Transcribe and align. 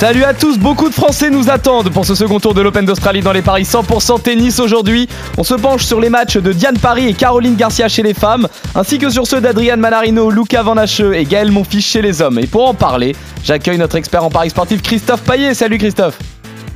Salut 0.00 0.24
à 0.24 0.32
tous, 0.32 0.58
beaucoup 0.58 0.88
de 0.88 0.94
Français 0.94 1.28
nous 1.28 1.50
attendent 1.50 1.90
pour 1.90 2.06
ce 2.06 2.14
second 2.14 2.40
tour 2.40 2.54
de 2.54 2.62
l'Open 2.62 2.86
d'Australie 2.86 3.20
dans 3.20 3.32
les 3.32 3.42
paris 3.42 3.64
100% 3.64 4.22
tennis 4.22 4.58
aujourd'hui. 4.58 5.08
On 5.36 5.44
se 5.44 5.52
penche 5.52 5.84
sur 5.84 6.00
les 6.00 6.08
matchs 6.08 6.38
de 6.38 6.54
Diane 6.54 6.78
Paris 6.78 7.08
et 7.08 7.12
Caroline 7.12 7.54
Garcia 7.54 7.86
chez 7.86 8.02
les 8.02 8.14
femmes, 8.14 8.48
ainsi 8.74 8.98
que 8.98 9.10
sur 9.10 9.26
ceux 9.26 9.42
d'Adrian 9.42 9.76
Manarino, 9.76 10.30
Luca 10.30 10.62
Van 10.62 10.78
Hacheux 10.78 11.14
et 11.14 11.24
Gaël 11.24 11.50
Monfils 11.50 11.82
chez 11.82 12.00
les 12.00 12.22
hommes. 12.22 12.38
Et 12.38 12.46
pour 12.46 12.66
en 12.66 12.72
parler, 12.72 13.14
j'accueille 13.44 13.76
notre 13.76 13.96
expert 13.96 14.24
en 14.24 14.30
paris 14.30 14.48
sportif 14.48 14.80
Christophe 14.80 15.20
Paillet. 15.20 15.52
Salut 15.52 15.76
Christophe. 15.76 16.18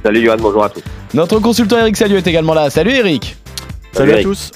Salut 0.02 0.23
Johan, 0.23 0.37
bonjour 0.38 0.64
à 0.64 0.68
tous. 0.68 0.82
Notre 1.14 1.38
consultant 1.38 1.78
Eric 1.78 1.96
Salio 1.96 2.18
est 2.18 2.26
également 2.26 2.52
là. 2.52 2.68
Salut 2.68 2.92
Eric. 2.92 3.37
Salut, 3.92 4.10
à 4.10 4.14
Eric. 4.16 4.26
tous. 4.26 4.51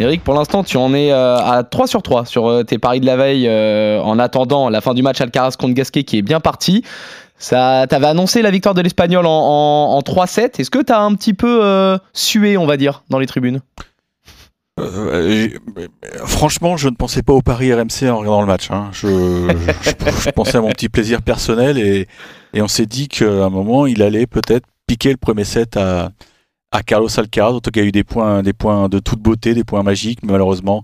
Eric, 0.00 0.24
pour 0.24 0.34
l'instant, 0.34 0.64
tu 0.64 0.76
en 0.78 0.94
es 0.94 1.12
euh, 1.12 1.36
à 1.36 1.62
3 1.62 1.86
sur 1.86 2.02
3 2.02 2.24
sur 2.24 2.46
euh, 2.48 2.62
tes 2.64 2.78
paris 2.78 3.00
de 3.00 3.06
la 3.06 3.16
veille 3.16 3.46
euh, 3.46 4.00
en 4.00 4.18
attendant 4.18 4.70
la 4.70 4.80
fin 4.80 4.94
du 4.94 5.02
match 5.02 5.20
Alcaraz 5.20 5.56
contre 5.58 5.74
Gasquet 5.74 6.04
qui 6.04 6.16
est 6.18 6.22
bien 6.22 6.40
parti. 6.40 6.82
Ça, 7.36 7.86
t'avais 7.88 8.06
annoncé 8.06 8.40
la 8.42 8.50
victoire 8.50 8.74
de 8.74 8.80
l'Espagnol 8.80 9.26
en, 9.26 9.30
en- 9.30 9.96
en 9.96 10.00
3-7. 10.00 10.58
Est-ce 10.60 10.70
que 10.70 10.78
t'as 10.82 11.00
un 11.00 11.14
petit 11.14 11.34
peu 11.34 11.98
sué, 12.12 12.56
on 12.56 12.66
va 12.66 12.76
dire, 12.76 13.02
dans 13.10 13.18
les 13.18 13.26
tribunes? 13.26 13.60
Franchement, 16.24 16.76
je 16.78 16.88
ne 16.88 16.94
pensais 16.94 17.22
pas 17.22 17.32
au 17.34 17.42
Paris 17.42 17.72
RMC 17.72 18.08
en 18.10 18.18
regardant 18.18 18.40
le 18.40 18.46
match. 18.46 18.70
hein. 18.70 18.88
Je, 18.92 20.30
pensais 20.30 20.56
à 20.56 20.60
mon 20.62 20.70
petit 20.70 20.88
plaisir 20.88 21.20
personnel 21.22 21.78
et 21.78 22.06
on 22.62 22.68
s'est 22.68 22.86
dit 22.86 23.08
qu'à 23.08 23.26
un 23.26 23.50
moment, 23.50 23.86
il 23.86 24.02
allait 24.02 24.26
peut-être 24.26 24.66
piquer 24.86 25.10
le 25.10 25.16
premier 25.18 25.44
set 25.44 25.76
à, 25.76 26.10
à 26.72 26.82
Carlos 26.82 27.08
Alcaraz, 27.18 27.52
dont 27.52 27.60
il 27.60 27.76
y 27.76 27.80
a 27.80 27.84
eu 27.84 27.92
des 27.92 28.04
points, 28.04 28.42
des 28.42 28.52
points 28.52 28.88
de 28.88 28.98
toute 28.98 29.20
beauté, 29.20 29.54
des 29.54 29.64
points 29.64 29.82
magiques, 29.82 30.20
mais 30.22 30.32
malheureusement, 30.32 30.82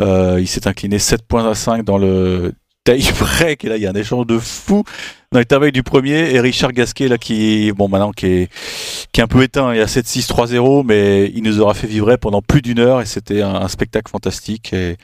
euh, 0.00 0.38
il 0.40 0.48
s'est 0.48 0.66
incliné 0.66 0.98
7 0.98 1.22
points 1.22 1.48
à 1.48 1.54
5 1.54 1.84
dans 1.84 1.98
le 1.98 2.52
tie 2.84 3.12
break. 3.18 3.64
Et 3.64 3.68
là, 3.68 3.76
il 3.76 3.82
y 3.82 3.86
a 3.86 3.90
un 3.90 3.94
échange 3.94 4.26
de 4.26 4.38
fou 4.38 4.84
dans 5.32 5.42
tables 5.44 5.72
du 5.72 5.82
premier. 5.82 6.34
Et 6.34 6.40
Richard 6.40 6.72
Gasquet, 6.72 7.08
là, 7.08 7.18
qui, 7.18 7.72
bon, 7.72 7.88
maintenant, 7.88 8.12
qui 8.12 8.26
est, 8.26 8.52
qui 9.12 9.20
est 9.20 9.24
un 9.24 9.28
peu 9.28 9.42
éteint. 9.42 9.72
Il 9.74 9.78
y 9.78 9.80
a 9.82 9.86
7-6, 9.86 10.26
3-0, 10.28 10.84
mais 10.84 11.30
il 11.34 11.42
nous 11.42 11.60
aura 11.60 11.74
fait 11.74 11.86
vibrer 11.86 12.18
pendant 12.18 12.42
plus 12.42 12.62
d'une 12.62 12.78
heure 12.78 13.00
et 13.00 13.06
c'était 13.06 13.42
un, 13.42 13.68
spectacle 13.68 14.10
fantastique. 14.10 14.72
Et, 14.72 14.96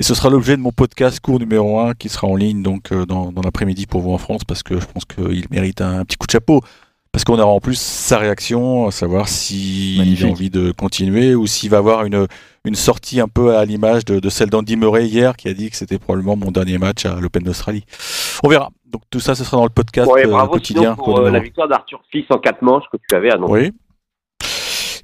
ce 0.00 0.14
sera 0.14 0.30
l'objet 0.30 0.56
de 0.56 0.62
mon 0.62 0.70
podcast 0.70 1.18
cours 1.20 1.40
numéro 1.40 1.80
1 1.80 1.94
qui 1.94 2.08
sera 2.08 2.28
en 2.28 2.36
ligne 2.36 2.62
donc 2.62 2.92
euh, 2.92 3.06
dans, 3.06 3.32
l'après-midi 3.42 3.86
pour 3.86 4.02
vous 4.02 4.12
en 4.12 4.18
France 4.18 4.44
parce 4.44 4.62
que 4.62 4.78
je 4.78 4.86
pense 4.86 5.04
qu'il 5.04 5.46
mérite 5.50 5.80
un 5.80 6.04
petit 6.04 6.16
coup 6.16 6.26
de 6.26 6.30
chapeau. 6.30 6.60
Parce 7.14 7.22
qu'on 7.22 7.38
aura 7.38 7.52
en 7.52 7.60
plus 7.60 7.78
sa 7.78 8.18
réaction, 8.18 8.88
à 8.88 8.90
savoir 8.90 9.28
s'il 9.28 9.98
Magnifique. 9.98 10.26
a 10.26 10.30
envie 10.30 10.50
de 10.50 10.72
continuer 10.72 11.36
ou 11.36 11.46
s'il 11.46 11.70
va 11.70 11.78
avoir 11.78 12.04
une, 12.04 12.26
une 12.64 12.74
sortie 12.74 13.20
un 13.20 13.28
peu 13.28 13.56
à 13.56 13.64
l'image 13.64 14.04
de, 14.04 14.18
de 14.18 14.28
celle 14.28 14.50
d'Andy 14.50 14.74
Murray 14.76 15.06
hier 15.06 15.36
qui 15.36 15.46
a 15.46 15.54
dit 15.54 15.70
que 15.70 15.76
c'était 15.76 16.00
probablement 16.00 16.34
mon 16.34 16.50
dernier 16.50 16.76
match 16.76 17.06
à 17.06 17.14
l'Open 17.20 17.44
d'Australie. 17.44 17.84
On 18.42 18.48
verra. 18.48 18.70
Donc 18.84 19.02
tout 19.10 19.20
ça, 19.20 19.36
ce 19.36 19.44
sera 19.44 19.58
dans 19.58 19.62
le 19.62 19.70
podcast 19.70 20.10
Ouais, 20.10 20.26
euh, 20.26 20.30
bravo 20.30 20.54
quotidien. 20.54 20.94
sinon 20.94 20.96
pour 20.96 21.20
euh, 21.20 21.30
la 21.30 21.38
1. 21.38 21.42
victoire 21.42 21.68
d'Arthur 21.68 22.02
Fils 22.10 22.24
en 22.30 22.38
4 22.38 22.62
manches 22.62 22.82
que 22.92 22.98
tu 23.08 23.14
avais 23.14 23.30
annoncé. 23.32 23.52
Oui. 23.52 23.72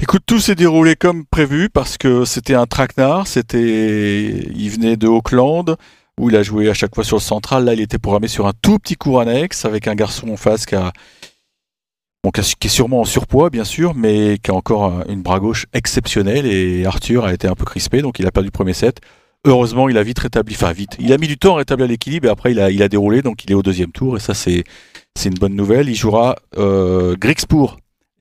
Écoute, 0.00 0.22
tout 0.26 0.40
s'est 0.40 0.56
déroulé 0.56 0.96
comme 0.96 1.24
prévu 1.26 1.68
parce 1.70 1.96
que 1.96 2.24
c'était 2.24 2.54
un 2.54 2.66
traquenard. 2.66 3.28
C'était, 3.28 4.30
il 4.52 4.68
venait 4.70 4.96
de 4.96 5.06
Auckland 5.06 5.76
où 6.18 6.28
il 6.28 6.34
a 6.34 6.42
joué 6.42 6.68
à 6.68 6.74
chaque 6.74 6.92
fois 6.92 7.04
sur 7.04 7.18
le 7.18 7.22
central. 7.22 7.66
Là, 7.66 7.74
il 7.74 7.80
était 7.80 7.98
programmé 7.98 8.26
sur 8.26 8.48
un 8.48 8.52
tout 8.62 8.80
petit 8.80 8.96
cours 8.96 9.20
annexe 9.20 9.64
avec 9.64 9.86
un 9.86 9.94
garçon 9.94 10.28
en 10.30 10.36
face 10.36 10.66
qui 10.66 10.74
a, 10.74 10.92
bon, 12.22 12.30
qui 12.30 12.40
est 12.40 12.68
sûrement 12.68 13.00
en 13.00 13.04
surpoids, 13.04 13.50
bien 13.50 13.64
sûr, 13.64 13.94
mais 13.94 14.38
qui 14.42 14.50
a 14.50 14.54
encore 14.54 14.84
un- 14.84 15.04
une 15.08 15.22
bras 15.22 15.40
gauche 15.40 15.66
exceptionnelle. 15.72 16.46
Et 16.46 16.84
Arthur 16.84 17.24
a 17.24 17.32
été 17.32 17.48
un 17.48 17.54
peu 17.54 17.64
crispé, 17.64 18.02
donc 18.02 18.18
il 18.18 18.26
a 18.26 18.30
perdu 18.30 18.48
le 18.48 18.52
premier 18.52 18.74
set. 18.74 19.00
Heureusement, 19.46 19.88
il 19.88 19.96
a 19.96 20.02
vite 20.02 20.18
rétabli, 20.18 20.54
enfin 20.54 20.72
vite. 20.72 20.96
Il 20.98 21.12
a 21.14 21.18
mis 21.18 21.26
du 21.26 21.38
temps 21.38 21.54
à 21.54 21.58
rétablir 21.58 21.88
l'équilibre 21.88 22.28
et 22.28 22.30
après 22.30 22.52
il 22.52 22.60
a, 22.60 22.70
il 22.70 22.82
a 22.82 22.88
déroulé, 22.88 23.22
donc 23.22 23.42
il 23.44 23.50
est 23.50 23.54
au 23.54 23.62
deuxième 23.62 23.90
tour 23.90 24.18
et 24.18 24.20
ça 24.20 24.34
c'est, 24.34 24.64
une 25.24 25.34
bonne 25.34 25.54
nouvelle. 25.54 25.88
Il 25.88 25.94
jouera 25.94 26.36
euh. 26.58 27.16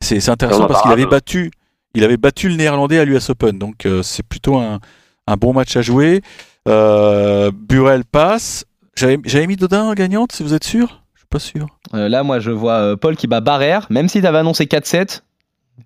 C'est, 0.02 0.29
intéressant 0.29 0.68
parce 0.68 0.81
qu'il 0.81 0.91
avait 0.91 1.06
battu, 1.06 1.52
il 1.94 2.06
avait 2.06 2.16
battu 2.16 2.47
le 2.47 2.56
Néerlandais 2.56 3.00
à 3.00 3.06
l'US 3.06 3.29
Open, 3.29 3.59
donc 3.59 3.85
euh, 3.85 4.02
c'est 4.02 4.23
plutôt 4.23 4.56
un, 4.56 4.79
un 5.28 5.35
bon 5.35 5.52
match 5.52 5.75
à 5.75 5.81
jouer. 5.81 6.22
Euh, 6.69 7.52
Burel 7.53 8.06
passe. 8.06 8.66
J'avais, 8.96 9.47
mis 9.47 9.56
Dodin 9.56 9.94
gagnante, 9.94 10.31
si 10.34 10.44
vous 10.44 10.53
êtes 10.53 10.63
sûr? 10.63 11.03
Pas 11.29 11.40
sûr. 11.40 11.67
Euh, 11.94 12.09
Là, 12.09 12.23
moi, 12.23 12.40
je 12.40 12.51
vois 12.51 12.73
euh, 12.79 12.95
Paul 12.95 13.16
qui 13.16 13.28
bat 13.28 13.41
Barrère, 13.41 13.88
même 13.90 14.07
si 14.09 14.22
t'avais 14.22 14.38
annoncé 14.40 14.66
4-7. 14.66 15.22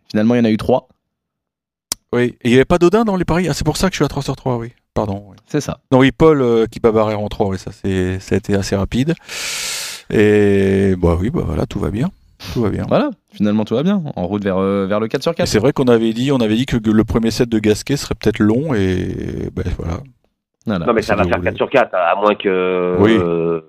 Finalement, 0.09 0.35
il 0.35 0.37
y 0.39 0.41
en 0.41 0.45
a 0.45 0.49
eu 0.51 0.57
3. 0.57 0.87
Oui, 2.13 2.23
et 2.23 2.37
il 2.45 2.49
n'y 2.49 2.55
avait 2.55 2.65
pas 2.65 2.77
Dodin 2.77 3.03
dans 3.05 3.15
les 3.15 3.25
paris? 3.25 3.47
Ah, 3.49 3.53
c'est 3.53 3.63
pour 3.65 3.77
ça 3.77 3.87
que 3.89 3.93
je 3.93 3.97
suis 3.97 4.05
à 4.05 4.07
3 4.07 4.21
sur 4.23 4.35
3, 4.35 4.57
oui. 4.57 4.71
Pardon. 4.93 5.23
oui. 5.29 5.35
C'est 5.47 5.61
ça. 5.61 5.79
Non, 5.91 5.97
oui, 5.99 6.11
Paul 6.11 6.41
euh, 6.41 6.65
qui 6.67 6.79
bat 6.79 6.91
Barrère 6.91 7.19
en 7.19 7.27
3, 7.27 7.47
oui, 7.47 7.57
ça, 7.57 7.71
c'est, 7.71 8.19
ça 8.19 8.35
a 8.35 8.37
été 8.37 8.53
assez 8.55 8.75
rapide. 8.75 9.13
Et 10.09 10.95
bah 10.97 11.17
oui, 11.19 11.29
bah 11.29 11.41
voilà, 11.45 11.65
tout 11.65 11.79
va 11.79 11.89
bien. 11.89 12.09
Tout 12.53 12.61
va 12.61 12.69
bien. 12.69 12.85
Voilà, 12.87 13.09
finalement, 13.31 13.63
tout 13.65 13.73
va 13.73 13.83
bien. 13.83 14.03
En 14.15 14.27
route 14.27 14.43
vers, 14.43 14.57
euh, 14.57 14.85
vers 14.85 14.99
le 14.99 15.07
4 15.07 15.23
sur 15.23 15.31
Et 15.31 15.35
4. 15.35 15.47
c'est 15.47 15.59
vrai 15.59 15.73
qu'on 15.73 15.85
avait 15.85 16.13
dit, 16.13 16.31
on 16.31 16.37
avait 16.37 16.55
dit 16.55 16.65
que 16.65 16.77
le 16.77 17.03
premier 17.03 17.31
set 17.31 17.49
de 17.49 17.57
Gasquet 17.59 17.95
serait 17.97 18.15
peut-être 18.15 18.39
long 18.39 18.73
et 18.73 19.49
ben 19.55 19.63
voilà. 19.77 19.99
Voilà. 20.65 20.85
Non 20.85 20.93
mais 20.93 21.01
ça 21.01 21.15
va 21.15 21.23
c'est 21.23 21.29
faire 21.29 21.39
déroulé. 21.39 21.51
4 21.51 21.57
sur 21.57 21.69
4, 21.69 21.93
à 21.95 22.15
moins 22.15 22.35
que 22.35 22.97
Oui. 22.99 23.17
euh, 23.17 23.61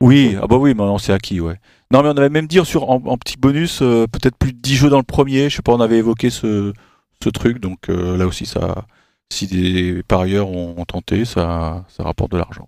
Oui, 0.00 0.36
ah 0.40 0.46
bah 0.46 0.56
oui, 0.56 0.74
maintenant 0.74 0.98
c'est 0.98 1.12
acquis, 1.12 1.40
ouais. 1.40 1.56
Non, 1.90 2.02
mais 2.02 2.08
on 2.08 2.16
avait 2.16 2.30
même 2.30 2.46
dit 2.46 2.64
sur, 2.64 2.90
en, 2.90 3.02
en 3.04 3.16
petit 3.18 3.36
bonus, 3.36 3.80
euh, 3.82 4.06
peut-être 4.06 4.36
plus 4.36 4.52
de 4.52 4.58
10 4.58 4.74
jeux 4.76 4.90
dans 4.90 4.98
le 4.98 5.04
premier. 5.04 5.48
Je 5.48 5.56
sais 5.56 5.62
pas, 5.62 5.72
on 5.72 5.80
avait 5.80 5.98
évoqué 5.98 6.30
ce, 6.30 6.72
ce 7.22 7.28
truc, 7.28 7.58
donc 7.60 7.88
euh, 7.88 8.16
là 8.16 8.26
aussi, 8.26 8.46
ça, 8.46 8.84
si 9.30 9.46
des 9.46 10.02
parieurs 10.02 10.48
ont, 10.50 10.74
ont 10.76 10.84
tenté, 10.84 11.24
ça, 11.24 11.84
ça 11.88 12.02
rapporte 12.02 12.32
de 12.32 12.38
l'argent. 12.38 12.66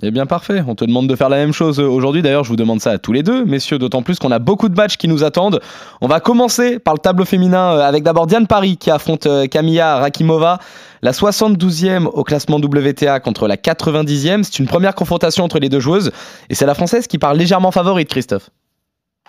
Eh 0.00 0.10
bien 0.10 0.24
parfait, 0.24 0.64
on 0.66 0.74
te 0.74 0.86
demande 0.86 1.06
de 1.06 1.14
faire 1.14 1.28
la 1.28 1.36
même 1.36 1.52
chose 1.52 1.78
aujourd'hui. 1.78 2.22
D'ailleurs, 2.22 2.44
je 2.44 2.48
vous 2.48 2.56
demande 2.56 2.80
ça 2.80 2.92
à 2.92 2.98
tous 2.98 3.12
les 3.12 3.22
deux, 3.22 3.44
messieurs, 3.44 3.78
d'autant 3.78 4.02
plus 4.02 4.18
qu'on 4.18 4.30
a 4.30 4.38
beaucoup 4.38 4.70
de 4.70 4.74
matchs 4.74 4.96
qui 4.96 5.06
nous 5.06 5.22
attendent. 5.22 5.60
On 6.00 6.08
va 6.08 6.18
commencer 6.18 6.78
par 6.78 6.94
le 6.94 6.98
tableau 6.98 7.26
féminin 7.26 7.74
euh, 7.74 7.80
avec 7.80 8.02
d'abord 8.02 8.26
Diane 8.26 8.46
Paris 8.46 8.78
qui 8.78 8.90
affronte 8.90 9.26
euh, 9.26 9.46
Camilla 9.46 9.98
Rakimova, 9.98 10.60
la 11.02 11.12
72e 11.12 12.06
au 12.06 12.24
classement 12.24 12.56
WTA 12.56 13.20
contre 13.20 13.46
la 13.46 13.56
90e. 13.56 14.44
C'est 14.44 14.60
une 14.60 14.66
première 14.66 14.94
confrontation 14.94 15.44
entre 15.44 15.58
les 15.58 15.68
deux 15.68 15.80
joueuses 15.80 16.10
et 16.48 16.54
c'est 16.54 16.64
la 16.64 16.74
française 16.74 17.06
qui 17.06 17.18
part 17.18 17.34
légèrement 17.34 17.70
favorite, 17.70 18.08
Christophe. 18.08 18.48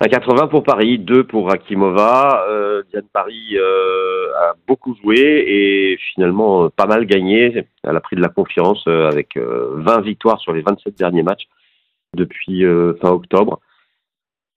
Un 0.02 0.08
80 0.08 0.48
pour 0.48 0.64
Paris, 0.64 0.98
2 0.98 1.26
pour 1.26 1.50
Rakimova. 1.50 2.46
Euh, 2.50 2.82
Diane 2.92 3.08
Paris 3.14 3.58
euh, 3.58 4.34
a 4.36 4.54
beaucoup 4.68 4.96
joué 4.96 5.18
et 5.20 5.98
finalement 6.14 6.66
euh, 6.66 6.70
pas 6.70 6.88
mal 6.88 7.06
gagné. 7.06 7.66
Elle 7.84 7.96
a 7.96 8.02
pris 8.02 8.16
de 8.16 8.22
la 8.22 8.30
confiance 8.30 8.84
euh, 8.88 9.08
avec 9.08 9.38
euh, 9.38 9.70
20 9.76 10.02
victoires 10.02 10.40
sur 10.40 10.52
les 10.52 10.62
27 10.62 10.98
derniers 10.98 11.22
matchs 11.22 11.48
depuis 12.16 12.66
euh, 12.66 12.96
fin 13.02 13.10
octobre. 13.10 13.60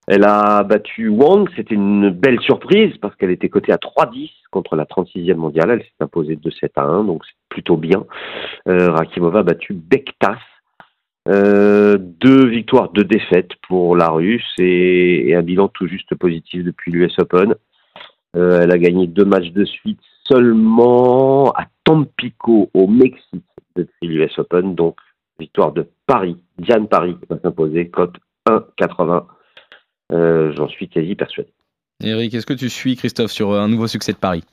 Elle 0.09 0.25
a 0.25 0.63
battu 0.63 1.09
Wang, 1.09 1.49
c'était 1.57 1.75
une 1.75 2.11
belle 2.11 2.41
surprise 2.41 2.97
parce 2.99 3.15
qu'elle 3.17 3.33
était 3.33 3.49
cotée 3.49 3.73
à 3.73 3.77
3-10 3.77 4.31
contre 4.53 4.77
la 4.77 4.85
36e 4.85 5.35
mondiale. 5.35 5.71
Elle 5.71 5.83
s'est 5.83 5.91
imposée 6.01 6.37
de 6.37 6.51
7 6.51 6.73
à 6.77 6.85
1, 6.85 7.05
donc 7.05 7.25
c'est 7.27 7.35
plutôt 7.49 7.77
bien. 7.77 8.07
Euh, 8.69 8.91
Rakimova 8.93 9.41
a 9.41 9.43
battu 9.43 9.75
Bektas. 9.75 10.39
Euh, 11.29 11.99
deux 11.99 12.47
victoires, 12.47 12.91
deux 12.93 13.05
défaites 13.05 13.51
pour 13.67 13.97
la 13.97 14.09
Russe 14.09 14.55
et, 14.59 15.35
un 15.35 15.43
bilan 15.43 15.69
tout 15.69 15.89
juste 15.89 16.15
positif 16.15 16.63
depuis 16.63 16.93
l'US 16.93 17.19
Open. 17.19 17.55
Euh, 18.37 18.61
elle 18.63 18.71
a 18.71 18.79
gagné 18.79 19.07
deux 19.07 19.25
matchs 19.25 19.51
de 19.51 19.65
suite 19.65 20.01
seulement 20.25 21.51
à 21.53 21.67
Tampico 21.85 22.71
au 22.75 22.87
Mexique 22.87 23.45
depuis 23.75 24.09
l'US 24.09 24.39
Open. 24.39 24.75
Donc 24.75 24.99
victoire 25.39 25.73
de 25.73 25.87
Paris, 26.07 26.37
Diane 26.59 26.89
Paris 26.89 27.17
va 27.29 27.39
s'imposer, 27.41 27.89
cote 27.89 28.17
1,80. 28.49 29.25
Euh, 30.13 30.53
J'en 30.57 30.69
suis 30.69 30.89
quasi 30.89 31.15
persuadé. 31.15 31.51
Eric, 32.03 32.35
est-ce 32.35 32.47
que 32.47 32.55
tu 32.55 32.69
suis 32.69 32.95
Christophe 32.95 33.33
sur 33.33 33.53
un 33.53 33.69
nouveau 33.69 33.87
succès 33.87 34.13
de 34.13 34.19
Paris? 34.19 34.45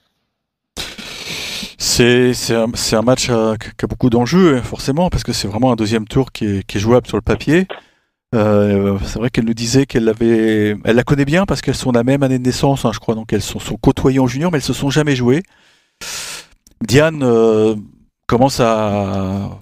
C'est 1.96 2.56
un, 2.56 2.66
un 2.94 3.02
match 3.04 3.28
euh, 3.30 3.56
qui 3.56 3.86
a 3.86 3.88
beaucoup 3.88 4.10
d'enjeux, 4.10 4.58
hein, 4.58 4.64
forcément, 4.64 5.12
parce 5.12 5.24
que 5.24 5.32
c'est 5.32 5.48
vraiment 5.48 5.72
un 5.72 5.76
deuxième 5.76 6.08
tour 6.08 6.32
qui 6.32 6.46
est, 6.46 6.64
qui 6.66 6.78
est 6.78 6.80
jouable 6.82 7.06
sur 7.06 7.18
le 7.18 7.22
papier. 7.22 7.68
Euh, 8.34 8.98
c'est 9.06 9.20
vrai 9.20 9.30
qu'elle 9.30 9.46
nous 9.46 9.54
disait 9.54 9.86
qu'elle 9.86 10.06
l'avait, 10.06 10.76
elle 10.86 10.96
la 10.96 11.04
connaît 11.04 11.24
bien 11.26 11.46
parce 11.46 11.62
qu'elles 11.62 11.76
sont 11.76 11.92
la 11.92 12.04
même 12.04 12.24
année 12.24 12.40
de 12.40 12.44
naissance, 12.44 12.84
hein, 12.84 12.92
je 12.94 13.00
crois, 13.00 13.14
donc 13.14 13.32
elles 13.32 13.44
sont, 13.44 13.60
sont 13.60 13.78
côtoyées 13.78 14.18
en 14.18 14.26
junior, 14.26 14.52
mais 14.52 14.58
elles 14.58 14.64
se 14.64 14.74
sont 14.74 14.90
jamais 14.90 15.16
jouées. 15.16 15.44
Diane 16.82 17.22
euh, 17.22 17.76
commence 18.26 18.60
à, 18.60 19.60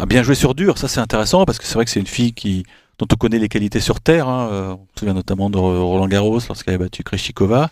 à 0.00 0.06
bien 0.06 0.22
jouer 0.22 0.36
sur 0.36 0.54
dur, 0.54 0.78
ça 0.78 0.86
c'est 0.86 1.00
intéressant 1.00 1.44
parce 1.44 1.58
que 1.58 1.64
c'est 1.64 1.74
vrai 1.74 1.84
que 1.84 1.90
c'est 1.90 1.98
une 1.98 2.06
fille 2.06 2.34
qui, 2.34 2.62
dont 3.00 3.06
on 3.12 3.16
connaît 3.16 3.40
les 3.40 3.48
qualités 3.48 3.80
sur 3.80 4.00
terre. 4.00 4.28
hein, 4.28 4.48
euh, 4.52 4.74
on 4.74 4.86
se 4.94 5.00
souvient 5.00 5.14
notamment 5.14 5.50
de 5.50 5.58
Roland 5.58 6.06
Garros 6.06 6.38
lorsqu'elle 6.48 6.74
a 6.74 6.78
battu 6.78 7.02
Krejcikova. 7.02 7.70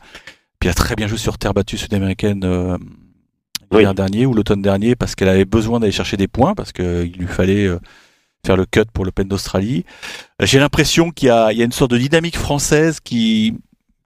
Puis 0.59 0.69
elle 0.69 0.73
a 0.73 0.75
très 0.75 0.97
bien 0.97 1.07
joué 1.07 1.19
sur 1.19 1.39
terre 1.39 1.55
battue 1.55 1.79
sud-américaine 1.79 2.43
euh, 2.45 2.79
l'hiver 3.73 3.95
dernier 3.95 4.27
ou 4.27 4.35
l'automne 4.35 4.63
dernier 4.63 4.97
parce 4.97 5.15
qu'elle 5.15 5.29
avait 5.29 5.45
besoin 5.45 5.81
d'aller 5.81 5.93
chercher 5.93 6.17
des 6.17 6.29
points 6.29 6.55
parce 6.55 6.73
qu'il 6.73 7.13
lui 7.19 7.27
fallait 7.27 7.67
euh, 7.67 7.79
faire 8.45 8.57
le 8.57 8.67
cut 8.67 8.85
pour 8.93 9.05
l'Open 9.05 9.29
d'Australie. 9.29 9.85
J'ai 10.41 10.59
l'impression 10.59 11.11
qu'il 11.11 11.29
y, 11.29 11.31
a 11.31 11.53
une 11.53 11.73
sorte 11.73 11.91
de 11.91 11.99
dynamique 11.99 12.37
française 12.37 13.01
qui, 13.01 13.55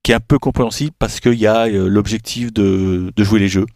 qui 0.03 0.13
est 0.13 0.15
un 0.15 0.21
peu 0.21 0.39
compréhensible 0.39 0.93
parce 0.99 1.21
qu'il 1.21 1.35
y 1.35 1.47
a 1.47 1.69
l'objectif 1.69 2.53
de, 2.53 3.13
de 3.15 3.25
jouer 3.25 3.41
les 3.41 3.49
jeux. 3.49 3.67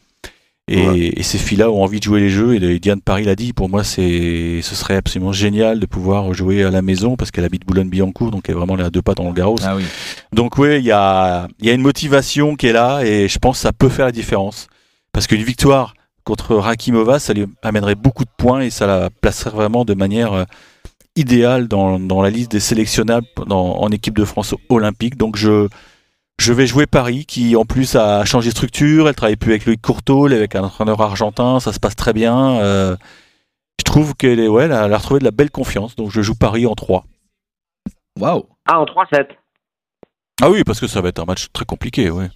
Et, 0.70 1.22
ces 1.24 1.38
filles-là 1.38 1.70
ont 1.70 1.82
envie 1.82 1.98
de 1.98 2.04
jouer 2.04 2.20
les 2.20 2.30
jeux. 2.30 2.62
Et 2.62 2.78
Diane 2.78 3.00
Paris 3.00 3.24
l'a 3.24 3.34
dit. 3.34 3.52
Pour 3.52 3.68
moi, 3.68 3.82
ce 3.82 4.60
serait 4.62 4.96
absolument 4.96 5.32
génial 5.32 5.80
de 5.80 5.86
pouvoir 5.86 6.32
jouer 6.32 6.62
à 6.62 6.70
la 6.70 6.80
maison 6.80 7.16
parce 7.16 7.30
qu'elle 7.30 7.44
habite 7.44 7.66
Boulogne-Billancourt, 7.66 8.30
donc 8.30 8.48
elle 8.48 8.54
est 8.54 8.58
vraiment 8.58 8.74
à 8.74 8.90
deux 8.90 9.02
pas 9.02 9.14
dans 9.14 9.26
le 9.26 9.32
Garros. 9.32 9.56
Ah 9.64 9.74
oui. 9.76 9.84
Donc 10.32 10.58
oui, 10.58 10.78
il 10.78 10.84
y 10.84 10.92
a, 10.92 11.48
y 11.60 11.70
a 11.70 11.72
une 11.72 11.82
motivation 11.82 12.54
qui 12.54 12.68
est 12.68 12.72
là 12.72 13.02
et 13.02 13.26
je 13.26 13.38
pense 13.38 13.56
que 13.56 13.62
ça 13.62 13.72
peut 13.72 13.88
faire 13.88 14.06
la 14.06 14.12
différence. 14.12 14.68
Parce 15.12 15.26
qu'une 15.26 15.42
victoire 15.42 15.94
contre 16.24 16.56
Rakimova, 16.56 17.18
ça 17.18 17.32
lui 17.32 17.46
amènerait 17.62 17.94
beaucoup 17.94 18.24
de 18.24 18.30
points 18.36 18.60
et 18.60 18.70
ça 18.70 18.86
la 18.86 19.10
placerait 19.10 19.50
vraiment 19.50 19.84
de 19.84 19.94
manière 19.94 20.32
euh, 20.32 20.44
idéale 21.16 21.68
dans, 21.68 21.98
dans 21.98 22.22
la 22.22 22.30
liste 22.30 22.52
des 22.52 22.60
sélectionnables 22.60 23.26
en 23.48 23.88
équipe 23.88 24.16
de 24.16 24.24
France 24.24 24.54
olympique. 24.68 25.16
Donc 25.16 25.36
je, 25.36 25.68
je 26.40 26.54
vais 26.54 26.66
jouer 26.66 26.86
Paris, 26.86 27.26
qui 27.26 27.54
en 27.54 27.66
plus 27.66 27.96
a 27.96 28.24
changé 28.24 28.48
de 28.48 28.54
structure. 28.54 29.08
Elle 29.08 29.14
travaille 29.14 29.36
plus 29.36 29.52
avec 29.52 29.66
Louis 29.66 29.76
Courtauld, 29.76 30.32
avec 30.32 30.54
un 30.54 30.64
entraîneur 30.64 31.00
argentin. 31.02 31.60
Ça 31.60 31.70
se 31.70 31.78
passe 31.78 31.94
très 31.94 32.14
bien. 32.14 32.58
Euh, 32.60 32.96
je 33.78 33.84
trouve 33.84 34.14
qu'elle 34.14 34.48
ouais, 34.48 34.64
elle 34.64 34.72
a, 34.72 34.96
retrouvé 34.96 35.20
de 35.20 35.24
la 35.24 35.32
belle 35.32 35.50
confiance. 35.50 35.96
Donc 35.96 36.10
je 36.10 36.22
joue 36.22 36.34
Paris 36.34 36.66
en 36.66 36.74
3. 36.74 37.04
Waouh. 38.18 38.46
Ah, 38.66 38.80
en 38.80 38.86
3-7. 38.86 39.28
Ah 40.40 40.48
oui, 40.48 40.64
parce 40.64 40.80
que 40.80 40.86
ça 40.86 41.02
va 41.02 41.10
être 41.10 41.18
un 41.18 41.26
match 41.26 41.48
très 41.52 41.66
compliqué, 41.66 42.08
ouais. 42.08 42.30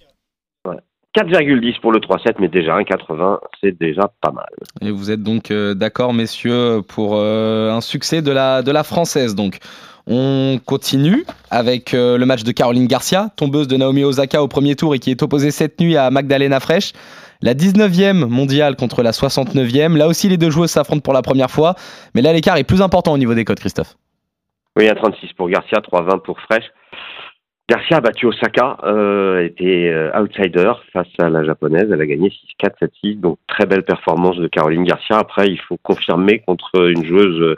4,10 1.15 1.79
pour 1.79 1.93
le 1.93 1.99
3-7, 1.99 2.35
mais 2.39 2.49
déjà 2.49 2.77
1,80, 2.77 3.39
c'est 3.61 3.77
déjà 3.79 4.11
pas 4.21 4.31
mal. 4.31 4.49
Et 4.81 4.91
vous 4.91 5.11
êtes 5.11 5.23
donc 5.23 5.49
euh, 5.49 5.73
d'accord, 5.73 6.13
messieurs, 6.13 6.81
pour 6.87 7.13
euh, 7.15 7.71
un 7.71 7.79
succès 7.81 8.21
de 8.21 8.31
la, 8.31 8.61
de 8.61 8.71
la 8.71 8.83
française. 8.83 9.33
Donc, 9.33 9.59
on 10.07 10.59
continue 10.65 11.23
avec 11.49 11.93
euh, 11.93 12.17
le 12.17 12.25
match 12.25 12.43
de 12.43 12.51
Caroline 12.51 12.87
Garcia, 12.87 13.29
tombeuse 13.37 13.67
de 13.67 13.77
Naomi 13.77 14.03
Osaka 14.03 14.43
au 14.43 14.49
premier 14.49 14.75
tour 14.75 14.93
et 14.93 14.99
qui 14.99 15.09
est 15.09 15.23
opposée 15.23 15.51
cette 15.51 15.79
nuit 15.79 15.95
à 15.95 16.11
Magdalena 16.11 16.59
Fresh. 16.59 16.91
La 17.41 17.53
19e 17.53 18.25
mondiale 18.25 18.75
contre 18.75 19.01
la 19.01 19.11
69e. 19.11 19.95
Là 19.95 20.07
aussi, 20.07 20.27
les 20.27 20.37
deux 20.37 20.49
joueuses 20.49 20.71
s'affrontent 20.71 21.01
pour 21.01 21.13
la 21.13 21.21
première 21.21 21.49
fois. 21.49 21.75
Mais 22.13 22.21
là, 22.21 22.33
l'écart 22.33 22.57
est 22.57 22.63
plus 22.63 22.81
important 22.81 23.13
au 23.13 23.17
niveau 23.17 23.33
des 23.33 23.45
codes, 23.45 23.59
Christophe. 23.59 23.95
Oui, 24.77 24.85
1,36 24.85 25.33
pour 25.35 25.49
Garcia, 25.49 25.79
3,20 25.79 26.21
pour 26.23 26.39
Fresh. 26.41 26.65
Garcia 27.67 27.97
a 27.97 28.01
battu 28.01 28.27
Osaka, 28.27 28.77
euh, 28.83 29.43
était 29.43 29.89
euh, 29.91 30.11
outsider 30.19 30.71
face 30.93 31.07
à 31.17 31.29
la 31.29 31.43
japonaise. 31.43 31.89
Elle 31.91 32.01
a 32.01 32.05
gagné 32.05 32.29
6-4, 32.61 32.89
7-6. 33.03 33.19
Donc, 33.19 33.39
très 33.47 33.65
belle 33.65 33.83
performance 33.83 34.37
de 34.37 34.47
Caroline 34.47 34.83
Garcia. 34.83 35.17
Après, 35.17 35.47
il 35.47 35.59
faut 35.59 35.77
confirmer 35.77 36.39
contre 36.39 36.89
une 36.89 37.03
joueuse 37.03 37.57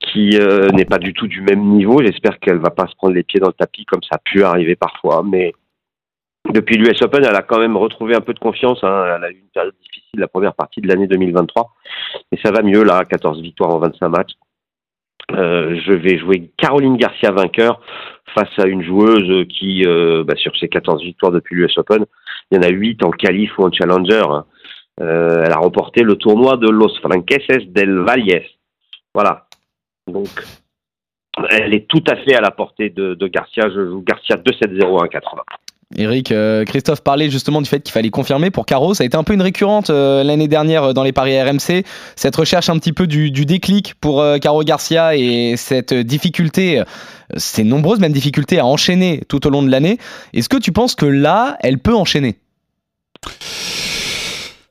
qui 0.00 0.38
euh, 0.40 0.68
n'est 0.70 0.86
pas 0.86 0.96
du 0.96 1.12
tout 1.12 1.26
du 1.26 1.42
même 1.42 1.62
niveau. 1.62 2.02
J'espère 2.02 2.38
qu'elle 2.40 2.58
va 2.58 2.70
pas 2.70 2.86
se 2.86 2.94
prendre 2.96 3.14
les 3.14 3.22
pieds 3.22 3.40
dans 3.40 3.48
le 3.48 3.52
tapis 3.52 3.84
comme 3.84 4.02
ça 4.02 4.16
a 4.16 4.18
pu 4.18 4.42
arriver 4.42 4.74
parfois. 4.74 5.22
Mais 5.22 5.52
depuis 6.54 6.78
l'US 6.78 7.02
Open, 7.02 7.22
elle 7.22 7.36
a 7.36 7.42
quand 7.42 7.58
même 7.58 7.76
retrouvé 7.76 8.14
un 8.14 8.22
peu 8.22 8.32
de 8.32 8.38
confiance. 8.38 8.82
Hein. 8.82 9.16
Elle 9.16 9.24
a 9.24 9.30
eu 9.30 9.34
une 9.34 9.50
période 9.52 9.74
difficile 9.82 10.20
la 10.20 10.28
première 10.28 10.54
partie 10.54 10.80
de 10.80 10.88
l'année 10.88 11.06
2023. 11.06 11.74
Mais 12.32 12.38
ça 12.42 12.50
va 12.50 12.62
mieux 12.62 12.84
là, 12.84 13.04
14 13.04 13.42
victoires 13.42 13.74
en 13.74 13.80
25 13.80 14.08
matchs. 14.08 14.32
Euh, 15.34 15.80
je 15.84 15.92
vais 15.92 16.18
jouer 16.18 16.50
Caroline 16.56 16.96
Garcia 16.96 17.30
vainqueur 17.30 17.80
face 18.34 18.58
à 18.58 18.66
une 18.66 18.82
joueuse 18.82 19.46
qui, 19.48 19.84
euh, 19.86 20.24
bah, 20.24 20.34
sur 20.36 20.56
ses 20.56 20.68
14 20.68 21.02
victoires 21.02 21.32
depuis 21.32 21.56
l'US 21.56 21.76
Open, 21.78 22.04
il 22.50 22.56
y 22.56 22.58
en 22.58 22.62
a 22.62 22.68
8 22.68 23.04
en 23.04 23.10
qualif 23.10 23.56
ou 23.58 23.64
en 23.64 23.72
challenger. 23.72 24.22
Hein. 24.28 24.44
Euh, 25.00 25.44
elle 25.44 25.52
a 25.52 25.56
remporté 25.56 26.02
le 26.02 26.16
tournoi 26.16 26.56
de 26.56 26.68
Los 26.68 26.94
Franqueses 27.00 27.68
del 27.68 27.98
Valles. 28.00 28.44
Voilà, 29.14 29.46
donc, 30.06 30.28
elle 31.50 31.74
est 31.74 31.88
tout 31.88 32.04
à 32.06 32.16
fait 32.16 32.34
à 32.34 32.40
la 32.40 32.50
portée 32.50 32.90
de, 32.90 33.14
Garcia. 33.26 33.68
Je 33.70 33.86
joue 33.86 34.02
Garcia 34.02 34.36
2-7-0 34.36 35.08
80 35.08 35.42
Eric, 35.96 36.30
euh, 36.30 36.64
Christophe 36.64 37.00
parlait 37.00 37.30
justement 37.30 37.60
du 37.60 37.68
fait 37.68 37.80
qu'il 37.80 37.92
fallait 37.92 38.10
confirmer 38.10 38.50
pour 38.52 38.64
Caro. 38.64 38.94
Ça 38.94 39.02
a 39.02 39.06
été 39.06 39.16
un 39.16 39.24
peu 39.24 39.34
une 39.34 39.42
récurrente 39.42 39.90
euh, 39.90 40.22
l'année 40.22 40.46
dernière 40.46 40.84
euh, 40.84 40.92
dans 40.92 41.02
les 41.02 41.12
paris 41.12 41.40
RMC. 41.40 41.84
Cette 42.14 42.36
recherche 42.36 42.68
un 42.68 42.78
petit 42.78 42.92
peu 42.92 43.08
du, 43.08 43.30
déclic 43.30 43.94
pour 43.94 44.24
Caro 44.40 44.62
Garcia 44.62 45.16
et 45.16 45.56
cette 45.56 45.92
difficulté, 45.92 46.82
ces 47.36 47.64
nombreuses 47.64 47.98
même 47.98 48.12
difficultés 48.12 48.60
à 48.60 48.66
enchaîner 48.66 49.22
tout 49.28 49.44
au 49.46 49.50
long 49.50 49.62
de 49.62 49.70
l'année. 49.70 49.98
Est-ce 50.32 50.48
que 50.48 50.58
tu 50.58 50.70
penses 50.70 50.94
que 50.94 51.06
là, 51.06 51.56
elle 51.60 51.78
peut 51.78 51.94
enchaîner? 51.94 52.36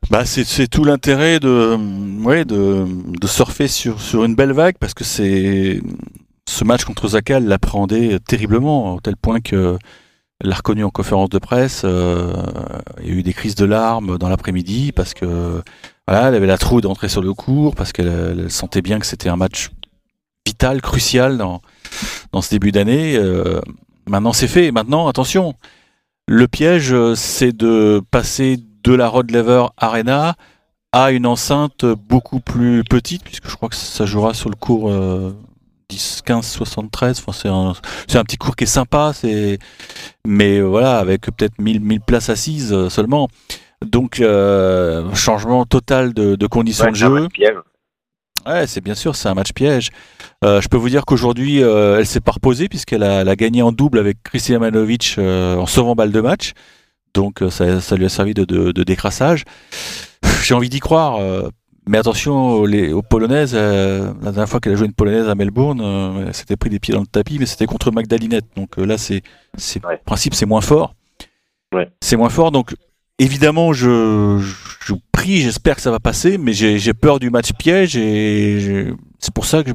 Bah, 0.09 0.25
c'est 0.25 0.67
tout 0.67 0.85
l'intérêt 0.85 1.39
de, 1.39 1.77
ouais, 2.23 2.45
de, 2.45 2.85
surfer 3.25 3.67
sur, 3.67 4.23
une 4.23 4.35
belle 4.35 4.53
vague 4.53 4.75
parce 4.79 4.93
que 4.93 5.03
c'est 5.03 5.81
ce 6.47 6.63
match 6.63 6.85
contre 6.85 7.09
Zaka, 7.09 7.39
l'appréhendait 7.39 8.19
terriblement, 8.19 8.95
au 8.95 8.99
tel 8.99 9.17
point 9.17 9.41
que 9.41 9.77
l'a 10.41 10.55
reconnu 10.55 10.83
en 10.83 10.89
conférence 10.89 11.29
de 11.29 11.39
presse. 11.39 11.81
Euh, 11.85 12.33
il 13.01 13.07
y 13.07 13.11
a 13.11 13.13
eu 13.13 13.23
des 13.23 13.33
crises 13.33 13.55
de 13.55 13.65
larmes 13.65 14.17
dans 14.17 14.29
l'après-midi 14.29 14.91
parce 14.91 15.13
que 15.13 15.61
voilà, 16.07 16.29
elle 16.29 16.35
avait 16.35 16.47
la 16.47 16.57
trouille 16.57 16.81
d'entrer 16.81 17.09
sur 17.09 17.21
le 17.21 17.33
cours 17.33 17.75
parce 17.75 17.91
qu'elle 17.91 18.49
sentait 18.49 18.81
bien 18.81 18.99
que 18.99 19.05
c'était 19.05 19.29
un 19.29 19.35
match 19.35 19.69
vital, 20.45 20.81
crucial 20.81 21.37
dans, 21.37 21.61
dans 22.31 22.41
ce 22.41 22.49
début 22.49 22.71
d'année. 22.71 23.15
Euh, 23.17 23.59
maintenant, 24.07 24.33
c'est 24.33 24.47
fait. 24.47 24.71
Maintenant, 24.71 25.07
attention. 25.07 25.55
Le 26.27 26.47
piège, 26.47 26.95
c'est 27.15 27.55
de 27.55 28.01
passer 28.11 28.59
de 28.83 28.93
la 28.93 29.07
Rod 29.07 29.31
Lever 29.31 29.65
Arena 29.77 30.35
à 30.91 31.11
une 31.11 31.25
enceinte 31.25 31.85
beaucoup 31.85 32.39
plus 32.39 32.83
petite, 32.83 33.23
puisque 33.23 33.49
je 33.49 33.55
crois 33.55 33.69
que 33.69 33.75
ça 33.75 34.05
jouera 34.05 34.33
sur 34.33 34.49
le 34.49 34.55
cours 34.55 34.91
10, 35.89 36.21
15, 36.25 36.45
73. 36.45 37.23
Enfin, 37.25 37.73
c'est 38.07 38.17
un, 38.17 38.23
petit 38.23 38.37
cours 38.37 38.55
qui 38.55 38.65
est 38.65 38.67
sympa, 38.67 39.11
c'est, 39.13 39.59
mais 40.25 40.61
voilà, 40.61 40.99
avec 40.99 41.21
peut-être 41.21 41.59
1000, 41.59 41.81
1000 41.81 42.01
places 42.01 42.29
assises 42.29 42.73
euh, 42.73 42.89
seulement. 42.89 43.27
Donc, 43.85 44.19
euh, 44.19 45.13
changement 45.13 45.65
total 45.65 46.13
de, 46.13 46.47
conditions 46.47 46.91
de 46.91 46.95
jeu. 46.95 47.27
Ouais, 48.45 48.67
c'est 48.67 48.81
bien 48.81 48.95
sûr, 48.95 49.15
c'est 49.15 49.27
un 49.27 49.33
match 49.33 49.51
piège. 49.53 49.89
Euh, 50.45 50.61
je 50.61 50.69
peux 50.69 50.77
vous 50.77 50.89
dire 50.89 51.05
qu'aujourd'hui, 51.05 51.59
elle 51.59 52.05
s'est 52.05 52.21
pas 52.21 52.31
reposée 52.31 52.69
puisqu'elle 52.69 53.03
a, 53.03 53.35
gagné 53.35 53.61
en 53.61 53.71
double 53.71 53.99
avec 53.99 54.23
Kristina 54.23 54.59
Manovic 54.59 55.15
en 55.17 55.65
sauvant 55.65 55.95
balle 55.95 56.11
de 56.11 56.21
match. 56.21 56.53
Donc 57.13 57.41
euh, 57.41 57.49
ça, 57.49 57.95
lui 57.95 58.05
a 58.05 58.09
servi 58.09 58.33
de, 58.33 58.83
décrassage. 58.83 59.43
J'ai 60.43 60.53
envie 60.53 60.69
d'y 60.69 60.79
croire. 60.79 61.19
Euh, 61.89 61.91
mais 61.91 61.97
attention 61.97 62.53
aux, 62.53 63.01
Polonaises. 63.01 63.53
Euh, 63.55 64.13
la 64.21 64.31
dernière 64.31 64.49
fois 64.49 64.59
qu'elle 64.59 64.73
a 64.73 64.75
joué 64.75 64.85
une 64.85 64.93
Polonaise 64.93 65.27
à 65.27 65.35
Melbourne, 65.35 65.81
elle 66.27 66.33
s'était 66.33 66.57
pris 66.57 66.69
des 66.69 66.79
pieds 66.79 66.93
dans 66.93 67.01
le 67.01 67.07
tapis, 67.07 67.37
mais 67.39 67.45
c'était 67.45 67.65
contre 67.65 67.91
Magdalinette. 67.91 68.45
Donc 68.55 68.77
là, 68.77 68.97
c'est, 68.97 69.21
c'est 69.57 69.81
principe, 70.05 70.33
c'est 70.33 70.45
moins 70.45 70.61
fort. 70.61 70.95
C'est 72.01 72.17
moins 72.17 72.29
fort. 72.29 72.51
Donc 72.51 72.75
évidemment, 73.17 73.73
je, 73.73 74.39
prie, 75.11 75.41
j'espère 75.41 75.75
que 75.75 75.81
ça 75.81 75.91
va 75.91 75.99
passer, 75.99 76.37
mais 76.37 76.53
j'ai, 76.53 76.93
peur 76.93 77.19
du 77.19 77.29
match 77.29 77.53
piège 77.53 77.95
et 77.97 78.93
c'est 79.19 79.33
pour 79.33 79.45
ça 79.45 79.63
que 79.63 79.71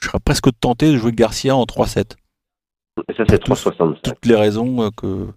je, 0.00 0.06
serais 0.06 0.20
presque 0.24 0.48
tenté 0.60 0.92
de 0.92 0.96
jouer 0.96 1.12
Garcia 1.12 1.56
en 1.56 1.64
3-7. 1.64 2.12
Et 3.08 3.14
ça, 3.14 3.24
c'est 3.28 3.42
3-65. 3.42 4.00
Toutes 4.02 4.26
les 4.26 4.36
raisons 4.36 4.90
que, 4.90 5.28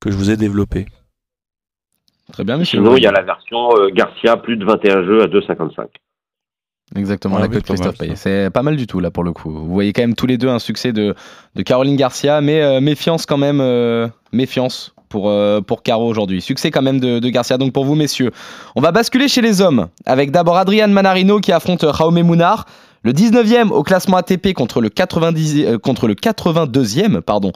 que 0.00 0.10
je 0.10 0.16
vous 0.16 0.30
ai 0.30 0.36
développé. 0.36 0.86
Très 2.32 2.44
bien, 2.44 2.56
monsieur. 2.56 2.78
Sinon, 2.78 2.96
il 2.96 3.02
y 3.02 3.06
a 3.06 3.12
la 3.12 3.22
version 3.22 3.70
euh, 3.76 3.88
Garcia, 3.92 4.36
plus 4.36 4.56
de 4.56 4.64
21 4.64 5.04
jeux 5.04 5.22
à 5.22 5.26
2,55. 5.26 5.86
Exactement, 6.94 7.38
la 7.38 7.48
Christophe 7.48 7.98
Payet. 7.98 8.14
C'est 8.14 8.50
pas 8.50 8.62
mal 8.62 8.76
du 8.76 8.86
tout, 8.86 9.00
là, 9.00 9.10
pour 9.10 9.24
le 9.24 9.32
coup. 9.32 9.50
Vous 9.50 9.72
voyez 9.72 9.92
quand 9.92 10.02
même 10.02 10.14
tous 10.14 10.26
les 10.26 10.38
deux 10.38 10.48
un 10.48 10.58
succès 10.58 10.92
de, 10.92 11.14
de 11.54 11.62
Caroline 11.62 11.96
Garcia, 11.96 12.40
mais 12.40 12.62
euh, 12.62 12.80
méfiance 12.80 13.26
quand 13.26 13.38
même, 13.38 13.60
euh, 13.60 14.08
méfiance 14.32 14.94
pour, 15.08 15.32
pour 15.66 15.82
Caro 15.82 16.06
aujourd'hui. 16.08 16.40
Succès 16.42 16.70
quand 16.70 16.82
même 16.82 17.00
de, 17.00 17.18
de, 17.20 17.28
Garcia, 17.28 17.58
donc 17.58 17.72
pour 17.72 17.84
vous, 17.84 17.94
messieurs. 17.94 18.32
On 18.74 18.80
va 18.80 18.92
basculer 18.92 19.28
chez 19.28 19.40
les 19.40 19.60
hommes, 19.60 19.88
avec 20.04 20.30
d'abord 20.30 20.56
Adrian 20.56 20.88
Manarino 20.88 21.38
qui 21.38 21.52
affronte 21.52 21.84
Jaume 21.96 22.22
Mounar. 22.22 22.66
Le 23.06 23.12
19e 23.12 23.70
au 23.70 23.84
classement 23.84 24.16
ATP 24.16 24.52
contre 24.52 24.80
le, 24.80 24.88
90, 24.88 25.64
euh, 25.64 25.78
82e. 25.78 27.20
Pardon. 27.20 27.52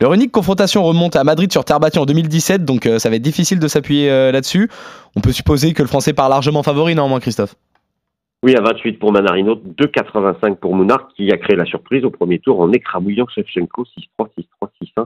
Leur 0.00 0.14
unique 0.14 0.32
confrontation 0.32 0.82
remonte 0.82 1.14
à 1.14 1.24
Madrid 1.24 1.52
sur 1.52 1.62
terre 1.66 1.78
battue 1.78 1.98
en 1.98 2.06
2017, 2.06 2.64
donc 2.64 2.86
euh, 2.86 2.98
ça 2.98 3.10
va 3.10 3.16
être 3.16 3.22
difficile 3.22 3.58
de 3.58 3.68
s'appuyer 3.68 4.10
euh, 4.10 4.32
là-dessus. 4.32 4.70
On 5.14 5.20
peut 5.20 5.32
supposer 5.32 5.74
que 5.74 5.82
le 5.82 5.88
Français 5.88 6.14
part 6.14 6.30
largement 6.30 6.62
favori, 6.62 6.94
non, 6.94 7.20
Christophe? 7.20 7.54
Oui, 8.42 8.56
à 8.56 8.62
28 8.62 8.98
pour 8.98 9.12
Manarino, 9.12 9.56
2,85 9.56 10.56
pour 10.56 10.74
Mounard, 10.74 11.08
qui 11.14 11.30
a 11.30 11.36
créé 11.36 11.54
la 11.54 11.66
surprise 11.66 12.02
au 12.06 12.10
premier 12.10 12.38
tour 12.38 12.60
en 12.60 12.72
écrabouillant 12.72 13.26
Shevchenko 13.28 13.84
6-3, 14.18 14.28
6-3, 14.38 14.68
6-1. 14.96 15.04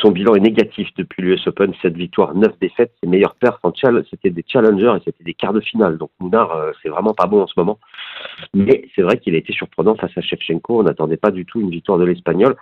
Son 0.00 0.10
bilan 0.10 0.34
est 0.34 0.40
négatif 0.40 0.88
depuis 0.96 1.22
l'US 1.22 1.46
Open, 1.46 1.72
7 1.82 1.96
victoires, 1.96 2.34
9 2.34 2.58
défaites. 2.60 2.92
Ses 3.02 3.08
meilleurs 3.08 3.34
perfs 3.34 3.58
en 3.62 3.72
c'était 4.10 4.30
des 4.30 4.44
challengers 4.46 4.94
et 4.96 5.02
c'était 5.04 5.24
des 5.24 5.34
quarts 5.34 5.52
de 5.52 5.60
finale. 5.60 5.98
Donc 5.98 6.10
Mounard, 6.20 6.52
euh, 6.52 6.72
c'est 6.82 6.88
vraiment 6.88 7.14
pas 7.14 7.26
bon 7.26 7.42
en 7.42 7.46
ce 7.46 7.54
moment. 7.56 7.78
Mais 8.54 8.84
c'est 8.94 9.02
vrai 9.02 9.18
qu'il 9.18 9.34
a 9.34 9.38
été 9.38 9.52
surprenant 9.52 9.94
face 9.94 10.10
à 10.16 10.20
Shevchenko. 10.20 10.80
On 10.80 10.82
n'attendait 10.84 11.16
pas 11.16 11.30
du 11.30 11.44
tout 11.44 11.60
une 11.60 11.70
victoire 11.70 11.98
de 11.98 12.04
l'Espagnol. 12.04 12.56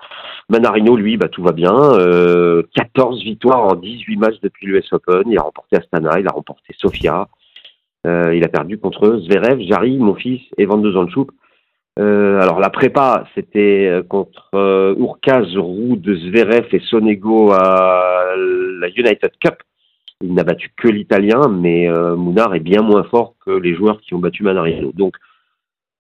Manarino, 0.49 0.97
lui, 0.97 1.17
bah, 1.17 1.29
tout 1.29 1.43
va 1.43 1.53
bien. 1.53 1.73
14 1.73 1.99
euh, 1.99 3.25
victoires 3.25 3.65
en 3.65 3.75
18 3.75 4.17
matchs 4.17 4.41
depuis 4.43 4.67
l'US 4.67 4.93
Open. 4.93 5.23
Il 5.27 5.39
a 5.39 5.43
remporté 5.43 5.77
Astana, 5.77 6.21
il 6.21 6.27
a 6.27 6.33
remporté 6.33 6.75
Sofia. 6.79 7.29
Euh, 8.07 8.35
il 8.35 8.45
a 8.45 8.49
perdu 8.49 8.79
contre 8.79 9.19
Zverev, 9.19 9.61
Jarry, 9.63 9.97
mon 9.97 10.15
fils 10.15 10.43
et 10.59 10.67
Van 10.67 10.79
de. 10.79 10.93
Euh, 11.99 12.41
alors 12.41 12.61
la 12.61 12.69
prépa, 12.69 13.25
c'était 13.35 13.87
euh, 13.87 14.03
contre 14.03 14.51
euh, 14.55 14.95
Urkaz, 14.99 15.57
Ruud, 15.57 16.05
Zverev 16.05 16.67
et 16.73 16.81
Sonego 16.81 17.53
à 17.53 18.35
la 18.37 18.89
United 18.89 19.33
Cup. 19.41 19.57
Il 20.23 20.35
n'a 20.35 20.45
battu 20.45 20.71
que 20.77 20.89
l'Italien, 20.89 21.49
mais 21.49 21.89
euh, 21.89 22.17
Mounard 22.17 22.55
est 22.55 22.61
bien 22.61 22.83
moins 22.83 23.05
fort 23.05 23.35
que 23.45 23.51
les 23.51 23.75
joueurs 23.75 24.01
qui 24.01 24.15
ont 24.15 24.19
battu 24.19 24.43
Manarino. 24.43 24.93
Donc, 24.95 25.17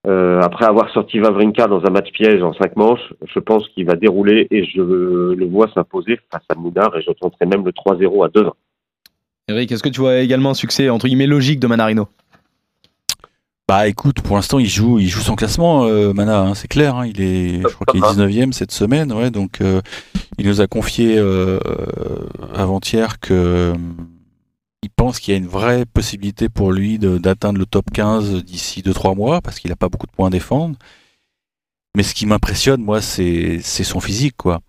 après 0.09 0.67
avoir 0.67 0.89
sorti 0.93 1.19
Vavrinka 1.19 1.67
dans 1.67 1.85
un 1.85 1.91
match 1.91 2.13
piège 2.13 2.41
en 2.41 2.53
cinq 2.53 2.77
manches, 2.77 3.13
je 3.27 3.41
pense 3.41 3.69
qu'il 3.71 3.87
va 3.87 3.97
dérouler 3.97 4.47
et 4.53 4.65
je 4.65 4.81
le 4.81 5.47
vois 5.47 5.69
s'imposer 5.75 6.21
face 6.31 6.45
à 6.49 6.55
Mounard 6.55 6.97
et 6.97 7.03
je 7.03 7.11
tenterai 7.11 7.45
même 7.47 7.65
le 7.65 7.73
3-0 7.73 8.25
à 8.25 8.29
2-1. 8.29 8.53
Eric, 9.49 9.73
est-ce 9.73 9.83
que 9.83 9.89
tu 9.89 10.01
vois 10.01 10.19
également 10.19 10.51
un 10.51 10.55
succès 10.55 10.91
entre 10.91 11.09
guillemets 11.09 11.27
logique 11.27 11.59
de 11.59 11.67
Manarino? 11.67 12.07
Bah 13.69 13.89
écoute, 13.89 14.21
pour 14.21 14.37
l'instant 14.37 14.61
il 14.61 14.69
joue, 14.69 15.01
il 15.01 15.09
joue 15.09 15.21
son 15.23 15.35
classement, 15.35 15.87
euh, 15.87 16.13
Mana, 16.13 16.41
hein, 16.41 16.55
c'est 16.55 16.69
clair. 16.69 16.95
hein, 16.97 17.07
il 17.07 17.21
est, 17.21 17.63
je 17.63 17.69
crois 17.75 17.85
qu'il 17.87 17.99
est 17.99 18.07
19e 18.07 18.53
cette 18.53 18.71
semaine, 18.71 19.13
ouais. 19.13 19.33
Donc 19.33 19.61
euh, 19.61 19.81
il 20.39 20.47
nous 20.47 20.61
a 20.61 20.69
confié 20.69 21.17
euh, 21.19 21.59
avant-hier 22.55 23.19
que 23.19 23.35
euh, 23.35 23.75
il 24.85 24.91
pense 24.91 25.19
qu'il 25.19 25.33
y 25.33 25.35
a 25.35 25.39
une 25.39 25.49
vraie 25.49 25.85
possibilité 25.85 26.49
pour 26.49 26.71
lui 26.71 26.99
d'atteindre 27.01 27.59
le 27.59 27.67
top 27.67 27.91
15 27.93 28.45
d'ici 28.45 28.83
2-3 28.83 29.17
mois 29.17 29.41
parce 29.41 29.59
qu'il 29.59 29.71
n'a 29.71 29.77
pas 29.77 29.89
beaucoup 29.89 30.07
de 30.07 30.13
points 30.13 30.29
à 30.29 30.31
défendre. 30.31 30.77
Mais 31.97 32.05
ce 32.05 32.15
qui 32.15 32.27
m'impressionne, 32.27 32.83
moi, 32.83 33.01
c'est 33.03 33.59
c'est 33.63 33.83
son 33.83 33.99
physique, 34.01 34.37
quoi. 34.37 34.61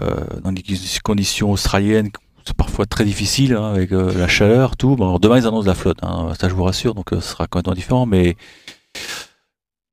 Euh, 0.00 0.14
dans 0.44 0.50
les 0.52 0.62
conditions 1.02 1.50
australiennes, 1.50 2.10
c'est 2.46 2.56
parfois 2.56 2.86
très 2.86 3.04
difficile 3.04 3.54
hein, 3.54 3.72
avec 3.72 3.92
euh, 3.92 4.16
la 4.16 4.28
chaleur, 4.28 4.76
tout. 4.76 4.96
Demain 5.20 5.38
ils 5.38 5.46
annoncent 5.46 5.66
la 5.66 5.74
flotte, 5.74 5.98
hein, 6.02 6.32
ça 6.38 6.48
je 6.48 6.54
vous 6.54 6.62
rassure, 6.62 6.94
donc 6.94 7.12
euh, 7.12 7.20
ce 7.20 7.30
sera 7.30 7.46
complètement 7.46 7.74
différent. 7.74 8.06
Mais 8.06 8.36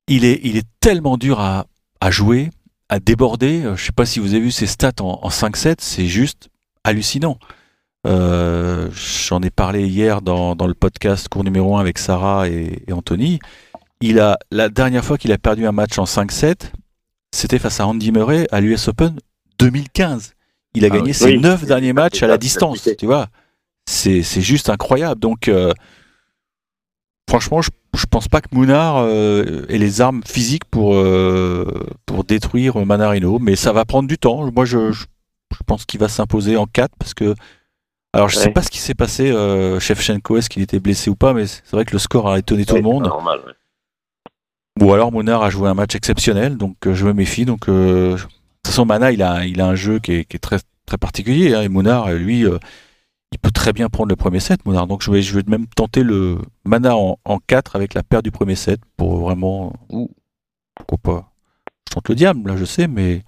il 0.06 0.24
est, 0.24 0.64
tellement 0.80 1.16
dur 1.16 1.40
à, 1.40 1.66
jouer, 2.10 2.50
à 2.88 3.00
déborder. 3.00 3.64
Euh, 3.64 3.76
Je 3.76 3.86
sais 3.86 3.92
pas 3.92 4.06
si 4.06 4.20
vous 4.20 4.34
avez 4.34 4.40
vu 4.40 4.50
ses 4.50 4.66
stats 4.66 4.92
en, 5.00 5.18
en 5.22 5.28
5-7, 5.28 5.76
c'est 5.78 6.06
juste 6.06 6.48
hallucinant. 6.84 7.38
J'en 8.06 9.40
ai 9.42 9.50
parlé 9.50 9.88
hier 9.88 10.20
dans, 10.20 10.54
dans 10.54 10.66
le 10.66 10.74
podcast 10.74 11.28
cours 11.28 11.42
numéro 11.42 11.76
1 11.76 11.80
avec 11.80 11.98
Sarah 11.98 12.48
et, 12.48 12.82
et 12.86 12.92
Anthony. 12.92 13.38
Il 14.00 14.20
a, 14.20 14.38
la 14.50 14.68
dernière 14.68 15.04
fois 15.04 15.16
qu'il 15.16 15.32
a 15.32 15.38
perdu 15.38 15.66
un 15.66 15.72
match 15.72 15.98
en 15.98 16.04
5-7, 16.04 16.72
c'était 17.32 17.58
face 17.58 17.80
à 17.80 17.86
Andy 17.86 18.12
Murray 18.12 18.46
à 18.52 18.60
l'US 18.60 18.88
Open 18.88 19.18
2015. 19.58 20.34
Il 20.74 20.84
a 20.84 20.88
Ah 20.90 20.90
gagné 20.90 21.08
oui. 21.08 21.14
ses 21.14 21.24
Oui. 21.26 21.38
neuf 21.38 21.64
derniers 21.64 21.92
matchs 21.92 22.22
à 22.22 22.26
la 22.26 22.34
ça, 22.34 22.38
distance, 22.38 22.80
c'est- 22.80 22.96
tu 22.96 23.06
vois. 23.06 23.28
C'est 23.86 24.22
juste 24.40 24.70
incroyable. 24.70 25.20
Donc, 25.20 25.48
euh, 25.48 25.72
franchement, 27.28 27.62
je, 27.62 27.70
je 27.96 28.06
pense 28.06 28.28
pas 28.28 28.40
que 28.40 28.48
Mounard 28.52 28.98
euh, 28.98 29.66
ait 29.68 29.78
les 29.78 30.00
armes 30.00 30.22
physiques 30.26 30.64
pour, 30.64 30.94
euh, 30.94 31.66
pour 32.06 32.24
détruire 32.24 32.84
Manarino, 32.84 33.38
mais 33.38 33.56
ça 33.56 33.72
va 33.72 33.84
prendre 33.84 34.08
du 34.08 34.18
temps. 34.18 34.50
Moi, 34.52 34.64
je, 34.64 34.92
je, 34.92 35.04
je 35.52 35.62
pense 35.66 35.84
qu'il 35.84 36.00
va 36.00 36.08
s'imposer 36.08 36.56
en 36.56 36.66
4 36.66 36.92
parce 36.98 37.14
que. 37.14 37.34
Alors, 38.12 38.28
je 38.28 38.36
sais 38.36 38.46
Ouais. 38.46 38.52
pas 38.52 38.62
ce 38.62 38.70
qui 38.70 38.78
s'est 38.78 38.94
passé, 38.94 39.32
Shevchenko, 39.80 40.36
est-ce 40.36 40.48
qu'il 40.48 40.62
était 40.62 40.78
blessé 40.78 41.10
ou 41.10 41.16
pas, 41.16 41.32
mais 41.34 41.46
c'est 41.48 41.72
vrai 41.72 41.84
que 41.84 41.92
le 41.92 41.98
score 41.98 42.28
a 42.30 42.38
étonné 42.38 42.64
tout 42.64 42.74
Ouais, 42.74 42.80
le 42.80 42.84
monde. 42.84 43.02
Normal, 43.04 43.40
ouais. 43.46 43.52
Ou 44.86 44.92
alors 44.92 45.10
Mounard 45.12 45.42
a 45.42 45.50
joué 45.50 45.68
un 45.68 45.74
match 45.74 45.94
exceptionnel, 45.96 46.56
donc 46.56 46.76
je 46.90 47.04
me 47.06 47.12
méfie. 47.12 47.44
Donc, 47.44 47.68
toute 48.64 48.68
façon, 48.68 48.86
Mana, 48.86 49.12
il 49.12 49.22
a, 49.22 49.44
il 49.46 49.60
a 49.60 49.66
un 49.68 49.74
jeu 49.74 49.98
qui 49.98 50.12
est, 50.12 50.24
qui 50.24 50.36
est 50.36 50.40
très, 50.40 50.58
très 50.86 50.98
particulier. 50.98 51.54
hein, 51.54 51.62
et 51.62 51.68
Mounard, 51.68 52.06
euh, 52.08 52.18
lui, 52.18 52.44
euh, 52.46 52.58
il 53.32 53.38
peut 53.38 53.50
très 53.50 53.72
bien 53.72 53.88
prendre 53.88 54.08
le 54.10 54.16
premier 54.16 54.40
set, 54.40 54.64
Mounard. 54.66 54.86
Donc, 54.86 55.02
je 55.02 55.10
vais, 55.10 55.22
je 55.22 55.34
vais 55.36 55.42
même 55.46 55.66
tenter 55.66 56.02
le 56.02 56.38
Mana 56.64 56.96
en, 56.96 57.18
en 57.24 57.38
4 57.38 57.76
avec 57.76 57.94
la 57.94 58.02
perte 58.02 58.24
du 58.24 58.30
premier 58.30 58.54
set 58.56 58.80
pour 58.96 59.18
vraiment. 59.18 59.72
Ouh. 59.90 60.10
Pourquoi 60.76 60.98
pas 60.98 61.28
Je 61.88 61.94
tente 61.94 62.08
le 62.08 62.14
diable, 62.14 62.48
là, 62.50 62.56
je 62.56 62.64
sais, 62.64 62.88
mais 62.88 63.22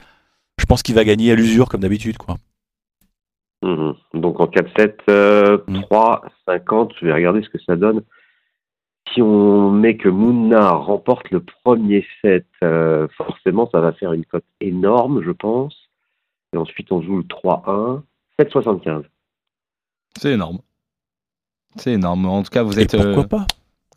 je 0.58 0.64
pense 0.64 0.82
qu'il 0.82 0.94
va 0.94 1.04
gagner 1.04 1.30
à 1.32 1.34
l'usure 1.34 1.68
comme 1.68 1.80
d'habitude, 1.82 2.16
quoi. 2.18 2.36
Mhm. 3.62 3.94
Donc 4.14 4.40
en 4.40 4.46
4-7, 4.46 4.96
euh, 5.08 5.58
Mhm. 5.68 5.82
3, 5.82 6.22
50, 6.46 6.92
je 7.00 7.06
vais 7.06 7.12
regarder 7.12 7.42
ce 7.42 7.48
que 7.48 7.58
ça 7.66 7.76
donne. 7.76 8.02
Si 9.12 9.22
on 9.22 9.70
met 9.70 9.96
que 9.96 10.08
Mouna 10.08 10.72
remporte 10.72 11.30
le 11.30 11.40
premier 11.40 12.04
set, 12.22 12.46
euh, 12.62 13.06
forcément 13.16 13.68
ça 13.70 13.80
va 13.80 13.92
faire 13.92 14.12
une 14.12 14.24
cote 14.24 14.44
énorme, 14.60 15.22
je 15.22 15.30
pense. 15.30 15.74
Et 16.52 16.56
ensuite 16.58 16.92
on 16.92 17.00
joue 17.02 17.18
le 17.18 17.24
3-1, 17.24 18.02
7,75. 18.40 19.04
C'est 20.18 20.32
énorme. 20.32 20.58
C'est 21.76 21.92
énorme. 21.92 22.26
En 22.26 22.42
tout 22.42 22.50
cas, 22.50 22.62
vous 22.62 22.78
Et 22.78 22.82
êtes. 22.82 22.96
pourquoi 22.96 23.22
euh, 23.24 23.26
pas? 23.26 23.46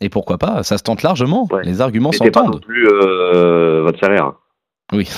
Et 0.02 0.08
pourquoi 0.08 0.38
pas? 0.38 0.62
Ça 0.62 0.78
se 0.78 0.82
tente 0.82 1.02
largement. 1.02 1.46
Ouais. 1.50 1.62
Les 1.64 1.80
arguments 1.80 2.12
C'était 2.12 2.30
pas 2.30 2.40
non 2.42 2.46
s'entendent. 2.52 2.64
plus 2.64 2.86
euh, 2.88 3.82
votre 3.82 3.98
salaire. 4.00 4.32
Oui. 4.92 5.08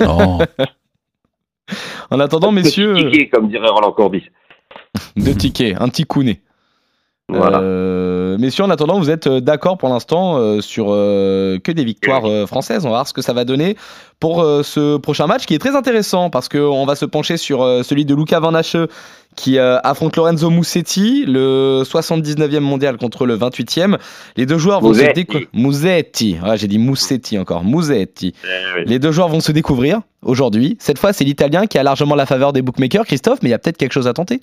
Non. 0.00 0.38
En 2.10 2.20
attendant, 2.20 2.52
messieurs, 2.52 2.94
ticket, 2.96 3.28
comme 3.28 3.48
dirait 3.48 3.68
Roland 3.68 3.92
Corbis. 3.92 4.28
deux 5.16 5.34
tickets, 5.34 5.74
un 5.80 5.88
petit 5.88 6.04
counet. 6.04 6.42
Voilà. 7.38 7.60
Euh, 7.60 8.38
messieurs, 8.38 8.64
en 8.64 8.70
attendant, 8.70 8.98
vous 8.98 9.10
êtes 9.10 9.26
euh, 9.26 9.40
d'accord 9.40 9.78
pour 9.78 9.88
l'instant 9.88 10.36
euh, 10.38 10.60
sur 10.60 10.86
euh, 10.90 11.58
que 11.58 11.72
des 11.72 11.84
victoires 11.84 12.24
euh, 12.26 12.46
françaises. 12.46 12.84
On 12.84 12.88
va 12.90 12.96
voir 12.96 13.08
ce 13.08 13.12
que 13.12 13.22
ça 13.22 13.32
va 13.32 13.44
donner 13.44 13.76
pour 14.20 14.42
euh, 14.42 14.62
ce 14.62 14.96
prochain 14.96 15.26
match 15.26 15.46
qui 15.46 15.54
est 15.54 15.58
très 15.58 15.74
intéressant 15.76 16.30
parce 16.30 16.48
qu'on 16.48 16.84
va 16.86 16.94
se 16.94 17.04
pencher 17.04 17.36
sur 17.36 17.60
celui 17.84 18.04
de 18.04 18.14
Luca 18.14 18.40
Van 18.40 18.54
Hache 18.54 18.76
qui 19.34 19.58
affronte 19.58 20.14
Lorenzo 20.16 20.50
Musetti, 20.50 21.24
le 21.26 21.84
79e 21.86 22.60
mondial 22.60 22.98
contre 22.98 23.24
le 23.24 23.34
28e. 23.34 23.96
Les 24.36 24.44
deux 24.44 24.58
joueurs 24.58 24.82
vont 24.82 24.90
Musetti. 24.90 25.08
se 25.08 25.14
découvrir. 25.14 25.48
Musetti. 25.54 26.36
Ouais, 26.44 26.58
j'ai 26.58 26.68
dit 26.68 26.78
Musetti 26.78 27.38
encore. 27.38 27.64
Musetti. 27.64 28.34
Eh 28.44 28.48
oui. 28.76 28.84
Les 28.86 28.98
deux 28.98 29.10
joueurs 29.10 29.28
vont 29.28 29.40
se 29.40 29.50
découvrir 29.50 30.00
aujourd'hui. 30.20 30.76
Cette 30.80 30.98
fois, 30.98 31.14
c'est 31.14 31.24
l'Italien 31.24 31.66
qui 31.66 31.78
a 31.78 31.82
largement 31.82 32.14
la 32.14 32.26
faveur 32.26 32.52
des 32.52 32.60
bookmakers, 32.60 33.06
Christophe, 33.06 33.38
mais 33.42 33.48
il 33.48 33.52
y 33.52 33.54
a 33.54 33.58
peut-être 33.58 33.78
quelque 33.78 33.92
chose 33.92 34.06
à 34.06 34.12
tenter. 34.12 34.40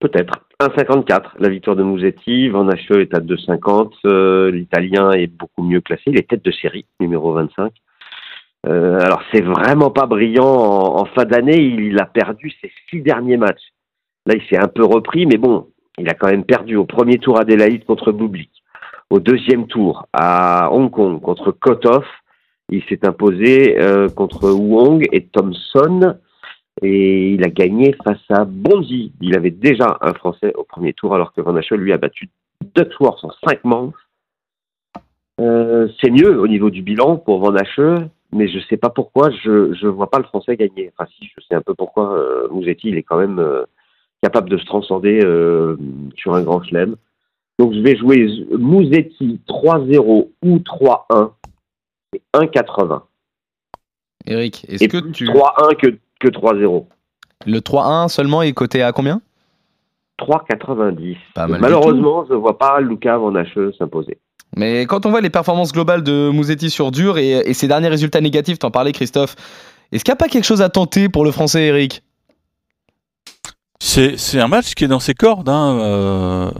Peut-être. 0.00 0.34
1,54 0.60 1.32
la 1.38 1.48
victoire 1.48 1.76
de 1.76 1.82
Musetti. 1.82 2.48
Van 2.48 2.68
Hache 2.68 2.90
est 2.90 3.14
à 3.14 3.20
2,50. 3.20 3.92
Euh, 4.06 4.50
L'Italien 4.50 5.10
est 5.12 5.26
beaucoup 5.26 5.62
mieux 5.62 5.80
classé. 5.80 6.02
Il 6.06 6.18
est 6.18 6.28
tête 6.28 6.44
de 6.44 6.52
série, 6.52 6.86
numéro 7.00 7.32
25. 7.32 7.72
Euh, 8.66 8.98
alors, 9.00 9.22
c'est 9.32 9.40
vraiment 9.40 9.90
pas 9.90 10.06
brillant 10.06 10.46
en, 10.46 11.04
fin 11.06 11.24
d'année. 11.24 11.58
Il 11.58 11.98
a 12.00 12.06
perdu 12.06 12.52
ses 12.60 12.70
six 12.90 13.00
derniers 13.00 13.36
matchs. 13.36 13.72
Là, 14.26 14.34
il 14.36 14.42
s'est 14.48 14.62
un 14.62 14.68
peu 14.68 14.84
repris, 14.84 15.26
mais 15.26 15.36
bon, 15.36 15.68
il 15.98 16.08
a 16.08 16.14
quand 16.14 16.28
même 16.28 16.44
perdu 16.44 16.76
au 16.76 16.84
premier 16.84 17.18
tour 17.18 17.40
Adélaïde 17.40 17.84
contre 17.84 18.12
Bublik. 18.12 18.50
Au 19.10 19.20
deuxième 19.20 19.66
tour, 19.66 20.06
à 20.12 20.70
Hong 20.72 20.90
Kong, 20.90 21.20
contre 21.20 21.50
Kotov. 21.50 22.04
Il 22.70 22.82
s'est 22.84 23.06
imposé 23.06 23.80
euh, 23.80 24.08
contre 24.08 24.50
Wong 24.50 25.06
et 25.12 25.24
Thompson 25.26 26.18
et 26.82 27.32
il 27.32 27.44
a 27.44 27.48
gagné 27.48 27.94
face 28.04 28.22
à 28.28 28.44
Bonzi. 28.44 29.12
Il 29.20 29.36
avait 29.36 29.50
déjà 29.50 29.98
un 30.00 30.14
Français 30.14 30.52
au 30.54 30.64
premier 30.64 30.92
tour, 30.92 31.14
alors 31.14 31.32
que 31.32 31.40
Van 31.40 31.56
Hache, 31.56 31.70
lui, 31.72 31.92
a 31.92 31.98
battu 31.98 32.28
Duckworth 32.74 33.24
en 33.24 33.30
cinq 33.46 33.64
manches. 33.64 33.94
Euh, 35.40 35.88
c'est 36.00 36.10
mieux 36.10 36.38
au 36.38 36.48
niveau 36.48 36.70
du 36.70 36.82
bilan 36.82 37.16
pour 37.16 37.38
Van 37.38 37.54
Hache, 37.54 37.80
mais 38.32 38.48
je 38.48 38.58
sais 38.68 38.76
pas 38.76 38.90
pourquoi, 38.90 39.30
je 39.30 39.72
je 39.74 39.86
vois 39.86 40.10
pas 40.10 40.18
le 40.18 40.24
Français 40.24 40.56
gagner. 40.56 40.90
Enfin, 40.96 41.08
si, 41.16 41.26
je 41.26 41.44
sais 41.44 41.54
un 41.54 41.62
peu 41.62 41.74
pourquoi. 41.74 42.18
Euh, 42.18 42.48
Mouzetti, 42.50 42.88
il 42.88 42.96
est 42.96 43.02
quand 43.02 43.18
même 43.18 43.38
euh, 43.38 43.64
capable 44.22 44.50
de 44.50 44.58
se 44.58 44.64
transcender 44.66 45.20
euh, 45.24 45.76
sur 46.16 46.34
un 46.34 46.42
grand 46.42 46.62
chelem. 46.62 46.96
Donc, 47.58 47.72
je 47.72 47.80
vais 47.80 47.96
jouer 47.96 48.46
Mouzetti 48.56 49.40
3-0 49.48 50.28
ou 50.42 50.58
3-1. 50.58 51.32
C'est 52.12 52.22
1,80. 52.34 53.02
Eric, 54.26 54.64
est-ce 54.68 54.84
Et 54.84 54.88
que 54.88 54.98
tu. 54.98 55.26
3-1 55.26 55.76
que, 55.76 55.98
que 56.20 56.28
3-0. 56.28 56.86
Le 57.46 57.60
3-1 57.60 58.08
seulement 58.08 58.42
est 58.42 58.52
coté 58.52 58.82
à 58.82 58.92
combien? 58.92 59.20
3,90. 60.20 61.16
Pas 61.34 61.46
mal 61.46 61.56
du 61.56 61.62
Malheureusement, 61.62 62.24
je 62.28 62.32
ne 62.34 62.38
vois 62.38 62.58
pas 62.58 62.80
Luca 62.80 63.16
Van 63.18 63.32
s'imposer. 63.78 64.18
Mais 64.56 64.86
quand 64.86 65.06
on 65.06 65.10
voit 65.10 65.20
les 65.20 65.30
performances 65.30 65.72
globales 65.72 66.02
de 66.02 66.30
Mouzetti 66.30 66.70
sur 66.70 66.90
dur 66.90 67.18
et, 67.18 67.30
et 67.30 67.54
ses 67.54 67.68
derniers 67.68 67.88
résultats 67.88 68.20
négatifs, 68.20 68.58
t'en 68.58 68.70
parlais 68.70 68.92
Christophe, 68.92 69.36
est-ce 69.92 70.02
qu'il 70.04 70.10
n'y 70.12 70.16
a 70.16 70.16
pas 70.16 70.28
quelque 70.28 70.44
chose 70.44 70.62
à 70.62 70.68
tenter 70.68 71.08
pour 71.08 71.24
le 71.24 71.30
français 71.30 71.66
Eric? 71.66 72.02
C'est 73.80 74.40
un 74.40 74.48
match 74.48 74.74
qui 74.74 74.84
est 74.84 74.88
dans 74.88 74.98
ses 75.00 75.14
cordes, 75.14 75.48
hein, 75.48 75.78
euh, 75.80 76.50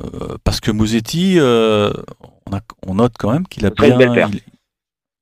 parce 0.45 0.61
que 0.61 0.71
Mouzetti, 0.71 1.35
euh, 1.38 1.91
on, 2.50 2.57
a- 2.57 2.61
on 2.87 2.95
note 2.95 3.15
quand 3.19 3.33
même 3.33 3.47
qu'il 3.49 3.67
a 3.67 3.71
bien, 3.71 3.99
il, 3.99 4.41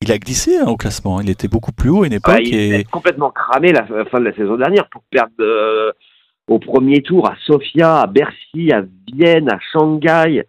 il 0.06 0.12
a 0.12 0.18
glissé 0.18 0.58
hein, 0.58 0.66
au 0.66 0.76
classement. 0.76 1.20
Il 1.20 1.28
était 1.30 1.48
beaucoup 1.48 1.72
plus 1.72 1.90
haut 1.90 2.02
à 2.02 2.06
une 2.06 2.12
Ah, 2.14 2.16
époque 2.16 2.40
il 2.42 2.54
et 2.54 2.74
est 2.80 2.84
complètement 2.90 3.30
cramé 3.30 3.72
la 3.72 3.84
fin 3.86 4.18
de 4.20 4.24
la 4.24 4.34
saison 4.34 4.56
dernière 4.56 4.88
pour 4.88 5.02
perdre 5.10 5.32
euh, 5.40 5.92
au 6.48 6.58
premier 6.58 7.02
tour 7.02 7.28
à 7.28 7.34
Sofia, 7.44 8.00
à 8.00 8.06
Bercy, 8.06 8.72
à 8.72 8.82
Vienne, 9.12 9.50
à 9.50 9.58
Shanghai, 9.72 10.44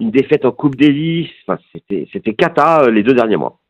une 0.00 0.10
défaite 0.10 0.44
en 0.44 0.52
Coupe 0.52 0.76
Davis. 0.76 1.28
Enfin, 1.46 1.60
c'était 2.12 2.34
cata 2.34 2.82
euh, 2.84 2.90
les 2.90 3.02
deux 3.02 3.14
derniers 3.14 3.36
mois. 3.36 3.60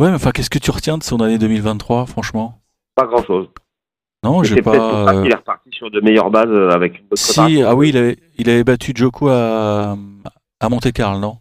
ouais, 0.00 0.08
mais 0.08 0.14
enfin, 0.16 0.30
qu'est-ce 0.32 0.50
que 0.50 0.58
tu 0.58 0.70
retiens 0.70 0.98
de 0.98 1.02
son 1.02 1.20
année 1.20 1.38
2023, 1.38 2.06
franchement? 2.06 2.60
Pas 2.94 3.06
grand 3.06 3.24
chose. 3.24 3.48
Non, 4.24 4.42
j'ai 4.42 4.56
pour 4.62 4.72
pas. 4.72 5.04
ça 5.14 5.22
qu'il 5.22 5.30
est 5.30 5.36
reparti 5.36 5.68
sur 5.72 5.90
de 5.90 6.00
meilleures 6.00 6.30
bases 6.30 6.48
euh, 6.48 6.70
avec 6.70 6.98
une 6.98 7.06
bonne 7.08 7.16
Si, 7.16 7.62
ah 7.62 7.74
oui, 7.74 7.90
il 7.90 7.96
avait, 7.96 8.16
il 8.38 8.48
avait 8.48 8.64
battu 8.64 8.92
Joko 8.94 9.28
à, 9.28 9.96
à 10.60 10.68
Monte 10.70 10.90
Carlo, 10.92 11.18
non? 11.20 11.36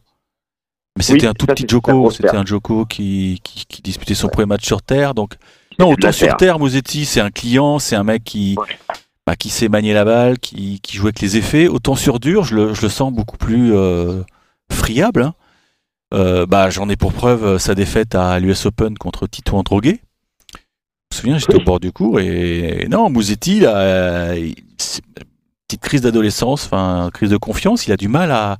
Mais 0.97 1.03
c'était 1.03 1.21
Oui, 1.23 1.27
un 1.27 1.33
tout 1.33 1.45
ça, 1.47 1.53
petit 1.55 1.65
Joko, 1.67 2.11
c'était 2.11 2.35
un 2.35 2.45
Joko 2.45 2.85
qui, 2.85 3.39
qui, 3.43 3.65
qui 3.65 3.81
disputait 3.81 4.13
son 4.13 4.27
premier 4.27 4.45
match 4.45 4.65
sur 4.65 4.81
terre. 4.81 5.13
Donc, 5.15 5.33
non, 5.79 5.89
autant 5.91 6.11
sur 6.11 6.27
terre. 6.27 6.37
terre, 6.37 6.59
Mosetti, 6.59 7.05
c'est 7.05 7.19
un 7.19 7.31
client, 7.31 7.79
c'est 7.79 7.95
un 7.95 8.03
mec 8.03 8.23
qui, 8.23 8.55
Ouais. 8.59 8.77
bah, 9.25 9.35
qui 9.35 9.49
sait 9.49 9.69
manier 9.69 9.93
la 9.93 10.05
balle, 10.05 10.37
qui, 10.37 10.79
qui 10.81 10.97
joue 10.97 11.07
avec 11.07 11.19
les 11.19 11.35
effets. 11.37 11.67
Autant 11.67 11.95
sur 11.95 12.19
dur, 12.19 12.43
je 12.43 12.55
le, 12.55 12.73
je 12.75 12.81
le 12.83 12.89
sens 12.89 13.11
beaucoup 13.11 13.37
plus 13.37 13.73
euh, 13.73 14.21
friable. 14.71 15.23
hein. 15.23 15.33
Euh, 16.13 16.45
bah, 16.45 16.69
J'en 16.69 16.87
ai 16.89 16.95
pour 16.95 17.11
preuve 17.11 17.43
euh, 17.43 17.57
sa 17.57 17.73
défaite 17.73 18.13
à 18.13 18.39
l'US 18.39 18.67
Open 18.67 18.95
contre 18.95 19.25
Tito 19.25 19.57
Androguet. 19.57 19.99
Je 21.11 21.17
me 21.17 21.21
souviens, 21.21 21.37
j'étais 21.39 21.55
Oui. 21.55 21.61
au 21.61 21.65
bord 21.65 21.79
du 21.79 21.91
cours 21.91 22.19
et 22.19 22.87
non, 22.89 23.09
Mouzetti, 23.09 23.61
là, 23.61 23.77
euh, 23.77 24.35
il- 24.39 24.55
c'est- 24.77 25.01
petite 25.67 25.81
crise 25.81 26.01
d'adolescence, 26.01 26.65
enfin 26.65 27.09
crise 27.11 27.31
de 27.31 27.37
confiance, 27.37 27.87
il 27.87 27.91
a 27.93 27.97
du 27.97 28.07
mal 28.07 28.31
à, 28.31 28.57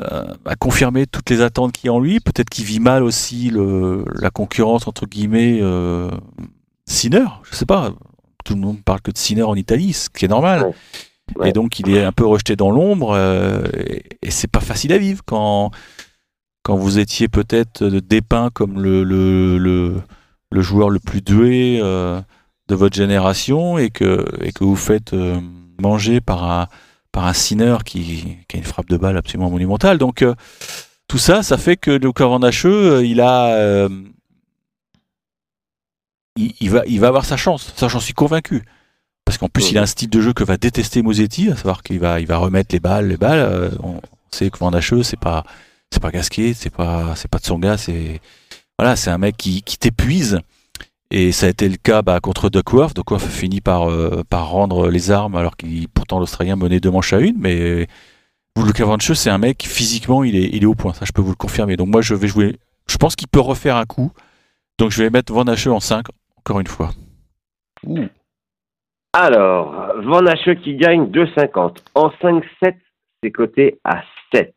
euh, 0.00 0.34
à 0.44 0.56
confirmer 0.56 1.06
toutes 1.06 1.30
les 1.30 1.40
attentes 1.40 1.72
qu'il 1.72 1.86
y 1.86 1.90
a 1.90 1.92
en 1.92 2.00
lui. 2.00 2.20
Peut-être 2.20 2.48
qu'il 2.50 2.64
vit 2.64 2.80
mal 2.80 3.02
aussi 3.02 3.50
le, 3.50 4.04
la 4.14 4.30
concurrence 4.30 4.86
entre 4.86 5.06
guillemets 5.06 5.58
euh, 5.60 6.10
Sinner, 6.86 7.26
je 7.50 7.54
sais 7.56 7.66
pas. 7.66 7.92
Tout 8.44 8.54
le 8.54 8.60
monde 8.60 8.82
parle 8.82 9.00
que 9.00 9.10
de 9.10 9.18
Sinner 9.18 9.42
en 9.42 9.54
Italie, 9.54 9.92
ce 9.92 10.08
qui 10.08 10.24
est 10.24 10.28
normal. 10.28 10.62
Ouais. 10.62 10.74
Ouais. 11.36 11.50
Et 11.50 11.52
donc 11.52 11.78
il 11.78 11.90
est 11.90 12.02
un 12.02 12.12
peu 12.12 12.24
rejeté 12.24 12.56
dans 12.56 12.70
l'ombre 12.70 13.12
euh, 13.12 13.62
et, 13.76 14.04
et 14.22 14.30
c'est 14.30 14.50
pas 14.50 14.60
facile 14.60 14.94
à 14.94 14.98
vivre 14.98 15.20
quand 15.26 15.70
quand 16.62 16.76
vous 16.76 16.98
étiez 16.98 17.28
peut-être 17.28 17.84
dépeint 17.84 18.50
comme 18.50 18.80
le, 18.80 19.02
le, 19.02 19.58
le, 19.58 20.02
le 20.50 20.60
joueur 20.60 20.90
le 20.90 20.98
plus 20.98 21.22
doué 21.22 21.80
euh, 21.82 22.20
de 22.68 22.74
votre 22.74 22.94
génération 22.96 23.78
et 23.78 23.90
que, 23.90 24.26
et 24.42 24.52
que 24.52 24.64
vous 24.64 24.76
faites 24.76 25.14
euh, 25.14 25.40
manger 25.80 26.20
par 26.20 26.44
un, 26.44 26.68
par 27.18 27.26
un 27.26 27.32
Sinner 27.32 27.78
qui, 27.84 28.36
qui 28.46 28.56
a 28.56 28.58
une 28.60 28.64
frappe 28.64 28.88
de 28.88 28.96
balle 28.96 29.16
absolument 29.16 29.50
monumentale. 29.50 29.98
Donc 29.98 30.22
euh, 30.22 30.36
tout 31.08 31.18
ça, 31.18 31.42
ça 31.42 31.58
fait 31.58 31.76
que 31.76 31.90
Luca 31.90 32.26
Van 32.26 32.40
Hacheux, 32.42 32.92
euh, 32.92 33.04
il 33.04 33.20
a... 33.20 33.46
euh, 33.56 33.88
il, 36.36 36.70
va, 36.70 36.84
il 36.86 37.00
va 37.00 37.08
avoir 37.08 37.24
sa 37.24 37.36
chance, 37.36 37.72
ça 37.74 37.88
j'en 37.88 37.98
suis 37.98 38.14
convaincu. 38.14 38.62
Parce 39.24 39.36
qu'en 39.36 39.48
plus, 39.48 39.72
il 39.72 39.78
a 39.78 39.82
un 39.82 39.86
style 39.86 40.10
de 40.10 40.20
jeu 40.20 40.32
que 40.32 40.44
va 40.44 40.56
détester 40.58 41.02
Mosetti, 41.02 41.50
à 41.50 41.56
savoir 41.56 41.82
qu'il 41.82 41.98
va, 41.98 42.20
il 42.20 42.28
va 42.28 42.36
remettre 42.36 42.72
les 42.72 42.78
balles, 42.78 43.08
les 43.08 43.16
balles. 43.16 43.72
on 43.82 44.00
sait 44.30 44.48
que 44.48 44.58
Van 44.58 44.70
c'est 44.80 45.18
pas, 45.18 45.42
c'est 45.90 46.00
pas 46.00 46.12
Gasquet, 46.12 46.54
c'est 46.54 46.70
pas, 46.70 47.16
c'est 47.16 47.28
pas 47.28 47.40
Tsonga, 47.40 47.76
c'est, 47.78 48.20
voilà, 48.78 48.94
c'est 48.94 49.10
un 49.10 49.18
mec 49.18 49.36
qui, 49.36 49.62
qui 49.62 49.76
t'épuise. 49.76 50.38
Et 51.10 51.32
ça 51.32 51.46
a 51.46 51.48
été 51.48 51.68
le 51.68 51.76
cas 51.76 52.02
bah, 52.02 52.20
contre 52.20 52.50
Duckworth. 52.50 52.94
Duckworth 52.94 53.24
a 53.24 53.28
fini 53.28 53.60
par, 53.60 53.90
euh, 53.90 54.22
par 54.28 54.50
rendre 54.50 54.90
les 54.90 55.10
armes 55.10 55.36
alors 55.36 55.56
qu'il 55.56 55.88
pourtant 55.88 56.18
l'Australien 56.18 56.56
menait 56.56 56.80
deux 56.80 56.90
manches 56.90 57.12
à 57.14 57.20
une. 57.20 57.38
Mais 57.38 57.86
Luca 58.64 58.84
Van 58.84 58.96
Hacheux, 58.96 59.14
c'est 59.14 59.30
un 59.30 59.38
mec 59.38 59.62
physiquement, 59.62 60.24
il 60.24 60.36
est, 60.36 60.50
il 60.52 60.62
est 60.62 60.66
au 60.66 60.74
point. 60.74 60.92
Ça, 60.92 61.04
je 61.04 61.12
peux 61.12 61.22
vous 61.22 61.30
le 61.30 61.36
confirmer. 61.36 61.76
Donc 61.76 61.88
moi, 61.88 62.02
je 62.02 62.14
vais 62.14 62.28
jouer. 62.28 62.56
Je 62.88 62.96
pense 62.96 63.16
qu'il 63.16 63.28
peut 63.28 63.40
refaire 63.40 63.76
un 63.76 63.86
coup. 63.86 64.12
Donc 64.78 64.90
je 64.90 65.02
vais 65.02 65.10
mettre 65.10 65.32
Van 65.32 65.46
Hacheux 65.46 65.72
en 65.72 65.80
5 65.80 66.06
encore 66.38 66.60
une 66.60 66.66
fois. 66.66 66.90
Alors, 69.12 69.92
Van 70.02 70.24
Hacheux 70.26 70.54
qui 70.54 70.76
gagne 70.76 71.06
2,50. 71.06 71.78
En 71.94 72.08
5-7, 72.08 72.74
c'est 73.22 73.30
coté 73.30 73.78
à 73.84 74.02
7. 74.32 74.54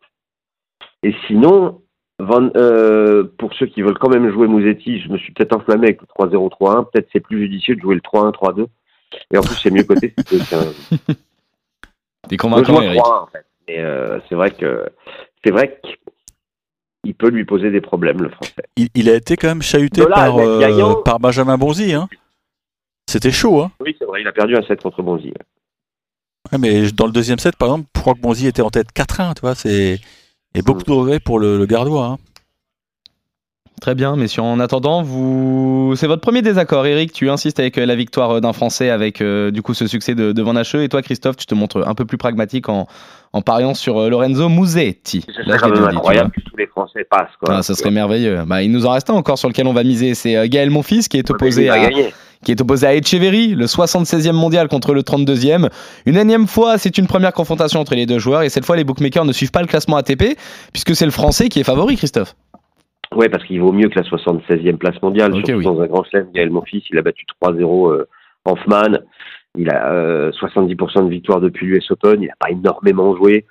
Et 1.03 1.15
sinon, 1.27 1.80
Van, 2.21 2.49
euh, 2.55 3.23
pour 3.37 3.53
ceux 3.53 3.65
qui 3.65 3.81
veulent 3.81 3.97
quand 3.97 4.09
même 4.09 4.31
jouer 4.31 4.47
Mouzetti, 4.47 5.01
je 5.01 5.09
me 5.09 5.17
suis 5.17 5.33
peut-être 5.33 5.55
enflammé 5.55 5.87
avec 5.87 6.01
le 6.01 6.07
3-0-3-1. 6.07 6.89
Peut-être 6.91 7.09
c'est 7.11 7.19
plus 7.19 7.39
judicieux 7.39 7.75
de 7.75 7.81
jouer 7.81 7.95
le 7.95 8.01
3-1-3-2. 8.01 8.67
Et 9.33 9.37
en 9.37 9.41
plus, 9.41 9.55
c'est 9.55 9.71
mieux 9.71 9.83
coté. 9.83 10.13
Un 10.17 10.23
T'es 12.29 12.35
je 12.35 12.37
convaincant, 12.37 12.81
Eric. 12.81 12.99
3-1 12.99 13.23
en 13.23 13.27
fait. 13.27 13.45
Mais 13.67 13.79
euh, 13.79 14.19
c'est 14.27 14.35
vrai 14.35 14.51
que 14.51 14.85
c'est 15.43 15.51
vrai 15.51 15.79
qu'il 17.03 17.15
peut 17.15 17.29
lui 17.29 17.45
poser 17.45 17.71
des 17.71 17.81
problèmes, 17.81 18.21
le 18.21 18.29
français. 18.29 18.63
Il, 18.77 18.89
il 18.95 19.09
a 19.09 19.15
été 19.15 19.35
quand 19.35 19.47
même 19.47 19.61
chahuté 19.61 20.01
Dola, 20.01 20.15
par, 20.15 20.37
euh, 20.37 21.01
par 21.03 21.19
Benjamin 21.19 21.57
Bonzi. 21.57 21.93
Hein. 21.93 22.07
C'était 23.09 23.31
chaud. 23.31 23.61
Hein. 23.61 23.71
Oui, 23.81 23.95
c'est 23.97 24.05
vrai, 24.05 24.21
il 24.21 24.27
a 24.27 24.31
perdu 24.31 24.55
un 24.55 24.61
7 24.61 24.81
contre 24.81 25.01
Bonzi. 25.01 25.33
Ouais, 26.51 26.57
mais 26.57 26.91
dans 26.91 27.05
le 27.05 27.11
deuxième 27.11 27.39
set, 27.39 27.55
par 27.55 27.69
exemple, 27.69 27.89
je 27.95 28.01
crois 28.01 28.13
que 28.13 28.19
Bonzi 28.19 28.47
était 28.47 28.61
en 28.61 28.69
tête 28.69 28.87
4-1. 28.95 29.35
Tu 29.35 29.41
vois, 29.41 29.55
c'est 29.55 29.99
et 30.55 30.61
beaucoup 30.61 30.83
de 30.83 30.91
regrets 30.91 31.19
pour 31.19 31.39
le, 31.39 31.57
le 31.57 31.65
gardois. 31.65 32.05
Hein. 32.05 32.17
Très 33.81 33.95
bien, 33.95 34.15
messieurs. 34.15 34.43
En 34.43 34.59
attendant, 34.59 35.01
vous, 35.01 35.95
c'est 35.95 36.05
votre 36.05 36.21
premier 36.21 36.43
désaccord, 36.43 36.85
Eric. 36.85 37.13
Tu 37.13 37.31
insistes 37.31 37.59
avec 37.59 37.79
euh, 37.79 37.85
la 37.87 37.95
victoire 37.95 38.39
d'un 38.39 38.53
Français, 38.53 38.91
avec 38.91 39.21
euh, 39.21 39.49
du 39.49 39.63
coup 39.63 39.73
ce 39.73 39.87
succès 39.87 40.13
de, 40.13 40.33
de 40.33 40.41
Van 40.43 40.55
Hacheux. 40.55 40.83
Et 40.83 40.89
toi, 40.89 41.01
Christophe, 41.01 41.35
tu 41.35 41.47
te 41.47 41.55
montres 41.55 41.87
un 41.87 41.95
peu 41.95 42.05
plus 42.05 42.19
pragmatique 42.19 42.69
en, 42.69 42.85
en 43.33 43.41
pariant 43.41 43.73
sur 43.73 43.97
euh, 43.97 44.09
Lorenzo 44.09 44.49
Musetti. 44.49 45.25
Ce 45.27 45.49
Là, 45.49 45.57
serait 45.57 45.69
je 45.69 45.81
dit, 45.81 45.95
incroyable 45.95 46.29
que 46.29 46.41
tous 46.41 46.57
les 46.57 46.67
Français 46.67 47.07
passent. 47.09 47.35
Quoi. 47.39 47.55
Ah, 47.55 47.63
ça 47.63 47.73
serait 47.73 47.89
merveilleux. 47.89 48.43
Bah, 48.45 48.61
il 48.61 48.71
nous 48.71 48.85
en 48.85 48.91
reste 48.91 49.09
un 49.09 49.13
encore 49.13 49.39
sur 49.39 49.49
lequel 49.49 49.65
on 49.65 49.73
va 49.73 49.83
miser. 49.83 50.13
C'est 50.13 50.35
euh, 50.35 50.47
Gaël 50.47 50.69
Monfils 50.69 51.07
qui 51.09 51.17
est 51.17 51.27
Il 51.27 51.33
opposé 51.33 51.67
à, 51.67 51.79
gagner. 51.79 52.13
Qui 52.43 52.51
est 52.51 52.61
opposé 52.61 52.87
à 52.87 52.95
Echeverry, 52.95 53.49
le 53.49 53.65
76e 53.65 54.31
mondial 54.31 54.67
contre 54.67 54.93
le 54.93 55.01
32e. 55.01 55.69
Une 56.05 56.17
énième 56.17 56.47
fois, 56.47 56.77
c'est 56.77 56.97
une 56.97 57.07
première 57.07 57.33
confrontation 57.33 57.79
entre 57.79 57.95
les 57.95 58.05
deux 58.05 58.19
joueurs 58.19 58.43
et 58.43 58.49
cette 58.49 58.65
fois, 58.65 58.75
les 58.75 58.83
bookmakers 58.83 59.25
ne 59.25 59.33
suivent 59.33 59.51
pas 59.51 59.61
le 59.61 59.67
classement 59.67 59.97
ATP 59.97 60.37
puisque 60.71 60.95
c'est 60.95 61.05
le 61.05 61.11
Français 61.11 61.49
qui 61.49 61.59
est 61.59 61.63
favori, 61.63 61.95
Christophe. 61.95 62.35
Oui, 63.15 63.27
parce 63.29 63.43
qu'il 63.43 63.59
vaut 63.59 63.73
mieux 63.73 63.89
que 63.89 63.99
la 63.99 64.05
76e 64.05 64.77
place 64.77 65.01
mondiale. 65.01 65.33
Surtout 65.33 65.51
oui. 65.51 65.63
dans 65.65 65.81
un 65.81 65.87
grand 65.87 66.03
chelem, 66.05 66.27
Gaël 66.33 66.49
Monfils, 66.49 66.83
il 66.89 66.97
a 66.97 67.01
battu 67.01 67.25
3-0 67.43 67.91
euh, 67.91 68.07
Hoffman. 68.45 68.99
Il 69.57 69.69
a 69.69 69.91
euh, 69.91 70.31
70% 70.31 71.05
de 71.05 71.09
victoire 71.09 71.41
depuis 71.41 71.67
l'US 71.67 71.91
Open. 71.91 72.21
Il 72.21 72.27
n'a 72.27 72.33
pas 72.39 72.51
énormément 72.51 73.15
joué. 73.17 73.45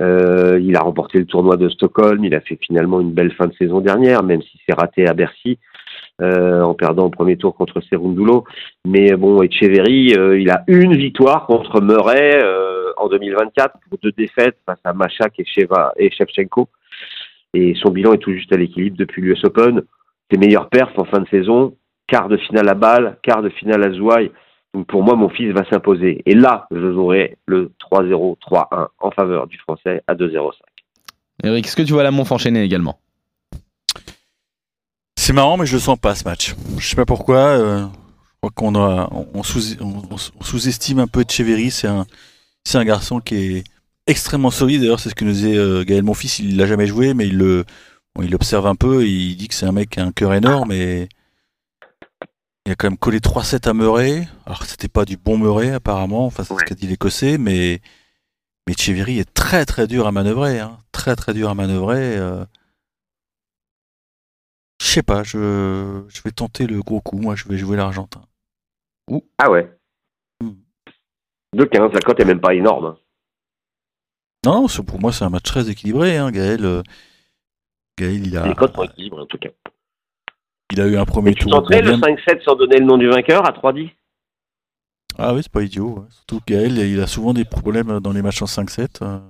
Euh, 0.00 0.58
il 0.62 0.74
a 0.76 0.80
remporté 0.80 1.18
le 1.18 1.26
tournoi 1.26 1.58
de 1.58 1.68
Stockholm. 1.68 2.24
Il 2.24 2.34
a 2.34 2.40
fait 2.40 2.58
finalement 2.66 3.00
une 3.00 3.12
belle 3.12 3.32
fin 3.32 3.46
de 3.46 3.54
saison 3.54 3.80
dernière, 3.80 4.22
même 4.22 4.40
si 4.40 4.58
c'est 4.66 4.74
raté 4.74 5.06
à 5.06 5.12
Bercy. 5.12 5.58
Euh, 6.20 6.60
en 6.62 6.74
perdant 6.74 7.06
au 7.06 7.10
premier 7.10 7.36
tour 7.36 7.54
contre 7.54 7.80
Serundulo. 7.80 8.44
Mais 8.86 9.12
bon, 9.16 9.42
Echeverry, 9.42 10.14
euh, 10.14 10.38
il 10.38 10.50
a 10.50 10.62
une 10.66 10.94
victoire 10.94 11.46
contre 11.46 11.80
Murray 11.80 12.38
euh, 12.42 12.92
en 12.96 13.08
2024 13.08 13.78
pour 13.88 13.98
deux 14.02 14.12
défaites 14.12 14.56
face 14.66 14.78
à 14.84 14.92
Machak 14.92 15.32
et, 15.38 15.44
et 15.96 16.10
Shevchenko. 16.10 16.68
Et 17.54 17.74
son 17.82 17.90
bilan 17.90 18.12
est 18.12 18.18
tout 18.18 18.32
juste 18.32 18.52
à 18.52 18.56
l'équilibre 18.56 18.96
depuis 18.98 19.22
l'US 19.22 19.42
Open. 19.44 19.82
Ses 20.30 20.38
meilleurs 20.38 20.68
perfs 20.68 20.98
en 20.98 21.04
fin 21.04 21.20
de 21.20 21.28
saison, 21.28 21.74
quart 22.06 22.28
de 22.28 22.36
finale 22.36 22.68
à 22.68 22.74
Bâle, 22.74 23.18
quart 23.22 23.42
de 23.42 23.48
finale 23.48 23.82
à 23.82 23.92
Zouaï. 23.92 24.30
Donc 24.74 24.86
pour 24.86 25.02
moi, 25.02 25.16
mon 25.16 25.28
fils 25.28 25.52
va 25.52 25.64
s'imposer. 25.68 26.22
Et 26.24 26.34
là, 26.34 26.66
je 26.70 26.92
jouerai 26.92 27.36
le 27.46 27.72
3-0, 27.90 28.36
3-1 28.38 28.88
en 29.00 29.10
faveur 29.10 29.46
du 29.46 29.58
Français 29.58 30.02
à 30.06 30.14
2-0-5. 30.14 30.52
Eric, 31.44 31.66
est-ce 31.66 31.76
que 31.76 31.82
tu 31.82 31.92
vois 31.92 32.02
la 32.02 32.10
Monf 32.10 32.32
enchaîner 32.32 32.62
également? 32.62 32.98
C'est 35.22 35.32
marrant, 35.32 35.56
mais 35.56 35.66
je 35.66 35.74
le 35.74 35.80
sens 35.80 35.96
pas 35.98 36.16
ce 36.16 36.24
match. 36.24 36.56
Je 36.78 36.84
sais 36.88 36.96
pas 36.96 37.04
pourquoi. 37.06 37.36
euh, 37.38 37.82
je 37.86 38.48
crois 38.48 38.50
qu'on 38.54 38.74
a, 38.74 39.08
on, 39.12 39.28
on 39.34 39.42
sous, 39.44 39.80
on- 39.80 40.02
on 40.10 40.42
sous-estime 40.44 40.98
un 40.98 41.06
peu 41.06 41.20
Echeverry. 41.28 41.70
C'est 41.70 41.86
un, 41.86 42.06
c'est 42.64 42.76
un 42.78 42.84
garçon 42.84 43.20
qui 43.20 43.36
est 43.36 43.64
extrêmement 44.08 44.50
solide. 44.50 44.80
D'ailleurs, 44.80 44.98
c'est 44.98 45.10
ce 45.10 45.14
que 45.14 45.24
nous 45.24 45.30
disait 45.32 45.56
euh, 45.56 45.84
Gaël, 45.84 46.02
mon 46.02 46.14
fils. 46.14 46.40
Il 46.40 46.56
l'a 46.56 46.66
jamais 46.66 46.88
joué, 46.88 47.14
mais 47.14 47.28
il 47.28 47.38
le, 47.38 47.64
bon, 48.16 48.24
il 48.24 48.34
observe 48.34 48.66
un 48.66 48.74
peu. 48.74 49.04
Et 49.04 49.08
il 49.10 49.36
dit 49.36 49.46
que 49.46 49.54
c'est 49.54 49.64
un 49.66 49.70
mec 49.72 49.90
qui 49.90 50.00
a 50.00 50.04
un 50.04 50.10
cœur 50.10 50.34
énorme 50.34 50.72
et 50.72 51.08
il 52.66 52.72
a 52.72 52.74
quand 52.74 52.88
même 52.88 52.98
collé 52.98 53.20
3-7 53.20 53.68
à 53.68 53.74
Murray. 53.74 54.26
Alors, 54.44 54.64
c'était 54.64 54.88
pas 54.88 55.04
du 55.04 55.16
bon 55.16 55.38
Murray 55.38 55.70
apparemment. 55.70 56.26
Enfin, 56.26 56.42
c'est 56.42 56.52
ce 56.58 56.64
qu'a 56.64 56.74
dit 56.74 56.88
l'Écossais, 56.88 57.38
mais 57.38 57.80
mais 58.66 58.74
Echeverry 58.74 59.20
est 59.20 59.32
très 59.34 59.64
très 59.66 59.86
dur 59.86 60.08
à 60.08 60.12
manœuvrer. 60.12 60.58
hein. 60.58 60.78
Très 60.90 61.14
très 61.14 61.32
dur 61.32 61.48
à 61.48 61.54
manœuvrer. 61.54 62.16
euh. 62.16 62.44
Je 64.82 64.86
sais 64.88 65.02
pas, 65.04 65.22
je, 65.22 66.02
je 66.08 66.22
vais 66.22 66.32
tenter 66.32 66.66
le 66.66 66.80
gros 66.80 67.00
coup. 67.00 67.16
Moi, 67.16 67.36
je 67.36 67.46
vais 67.48 67.56
jouer 67.56 67.76
l'Argentin. 67.76 68.22
Ah 69.38 69.48
ouais. 69.48 69.70
Hmm. 70.42 70.54
2-15, 71.56 71.92
la 71.94 72.00
cote 72.00 72.18
est 72.18 72.24
même 72.24 72.40
pas 72.40 72.52
énorme. 72.54 72.86
hein. 72.86 72.98
Non, 74.44 74.66
pour 74.84 75.00
moi, 75.00 75.12
c'est 75.12 75.24
un 75.24 75.30
match 75.30 75.44
très 75.44 75.70
équilibré. 75.70 76.16
Hein. 76.16 76.32
Gaël, 76.32 76.64
euh, 76.64 76.82
Gaël 77.96 78.26
il, 78.26 78.36
a, 78.36 78.48
Les 78.48 78.54
cotes 78.56 78.74
sont 78.74 78.82
équilibrées 78.82 79.22
en 79.22 79.26
tout 79.26 79.38
cas. 79.38 79.50
il 80.72 80.80
a 80.80 80.86
eu 80.88 80.96
un 80.96 81.04
premier 81.04 81.30
Mais 81.30 81.34
tu 81.36 81.44
tour. 81.44 81.52
tenterais 81.52 81.80
le 81.80 81.90
bien- 81.96 82.00
5-7 82.00 82.42
sans 82.42 82.56
donner 82.56 82.78
le 82.78 82.84
nom 82.84 82.98
du 82.98 83.08
vainqueur 83.08 83.46
à 83.46 83.52
3-10 83.52 83.88
Ah 85.16 85.32
oui, 85.32 85.42
c'est 85.44 85.52
pas 85.52 85.62
idiot. 85.62 86.00
ouais. 86.00 86.06
Surtout 86.10 86.40
que 86.40 86.46
Gaël, 86.54 86.76
il 86.76 87.00
a 87.00 87.06
souvent 87.06 87.32
des 87.34 87.44
problèmes 87.44 88.00
dans 88.00 88.12
les 88.12 88.22
matchs 88.22 88.42
en 88.42 88.46
5-7. 88.46 89.02
euh. 89.02 89.20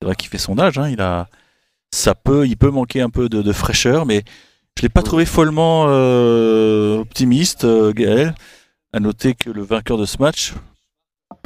C'est 0.00 0.06
vrai 0.06 0.14
qu'il 0.14 0.28
fait 0.28 0.38
son 0.38 0.60
âge. 0.60 0.78
Hein. 0.78 0.88
Il, 0.90 1.00
a... 1.00 1.28
Ça 1.94 2.16
peut, 2.16 2.44
il 2.48 2.56
peut 2.56 2.70
manquer 2.70 3.00
un 3.02 3.08
peu 3.08 3.28
de, 3.28 3.40
de 3.40 3.52
fraîcheur, 3.52 4.04
mais 4.04 4.24
je 4.76 4.82
l'ai 4.82 4.88
pas 4.88 5.02
trouvé 5.02 5.24
follement 5.26 5.84
euh, 5.86 6.98
optimiste, 6.98 7.64
euh, 7.64 7.92
Gaël. 7.92 8.34
À 8.92 8.98
noter 8.98 9.34
que 9.34 9.48
le 9.48 9.62
vainqueur 9.62 9.96
de 9.96 10.04
ce 10.04 10.18
match 10.20 10.54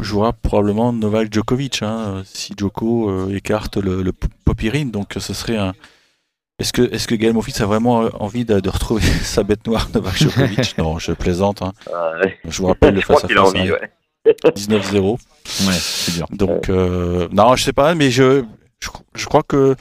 jouera 0.00 0.32
probablement 0.32 0.92
Novak 0.94 1.32
Djokovic, 1.32 1.82
hein, 1.82 2.22
si 2.24 2.54
Djoko 2.56 3.10
euh, 3.10 3.34
écarte 3.36 3.76
le, 3.76 4.00
le 4.02 4.12
Popirine. 4.12 4.90
Donc 4.90 5.14
ce 5.18 5.34
serait 5.34 5.58
un. 5.58 5.74
Est-ce 6.58 6.72
que, 6.72 6.82
est-ce 6.94 7.06
que 7.06 7.14
Gaël 7.14 7.34
Monfils 7.34 7.62
a 7.62 7.66
vraiment 7.66 8.08
envie 8.18 8.46
de, 8.46 8.58
de 8.60 8.70
retrouver 8.70 9.02
sa 9.22 9.42
bête 9.42 9.66
noire 9.66 9.88
Novak 9.92 10.16
Djokovic? 10.16 10.76
Non, 10.78 10.98
je 10.98 11.12
plaisante. 11.12 11.60
hein. 11.60 11.72
Ah. 11.92 12.12
Je 12.46 12.62
vous 12.62 12.68
rappelle 12.68 12.94
le 12.94 13.02
face 13.02 13.22
à 13.22 13.28
face. 13.28 13.38
envie, 13.38 13.70
ouais. 13.70 13.90
19-0. 14.56 15.10
Ouais, 15.12 15.18
c'est 15.72 16.12
dur. 16.14 16.26
Donc, 16.30 16.70
euh, 16.70 17.28
non, 17.32 17.54
je 17.54 17.64
sais 17.64 17.72
pas, 17.74 17.94
mais 17.94 18.10
je, 18.10 18.44
je, 18.80 18.88
je 19.14 19.26
crois 19.26 19.42
que 19.42 19.76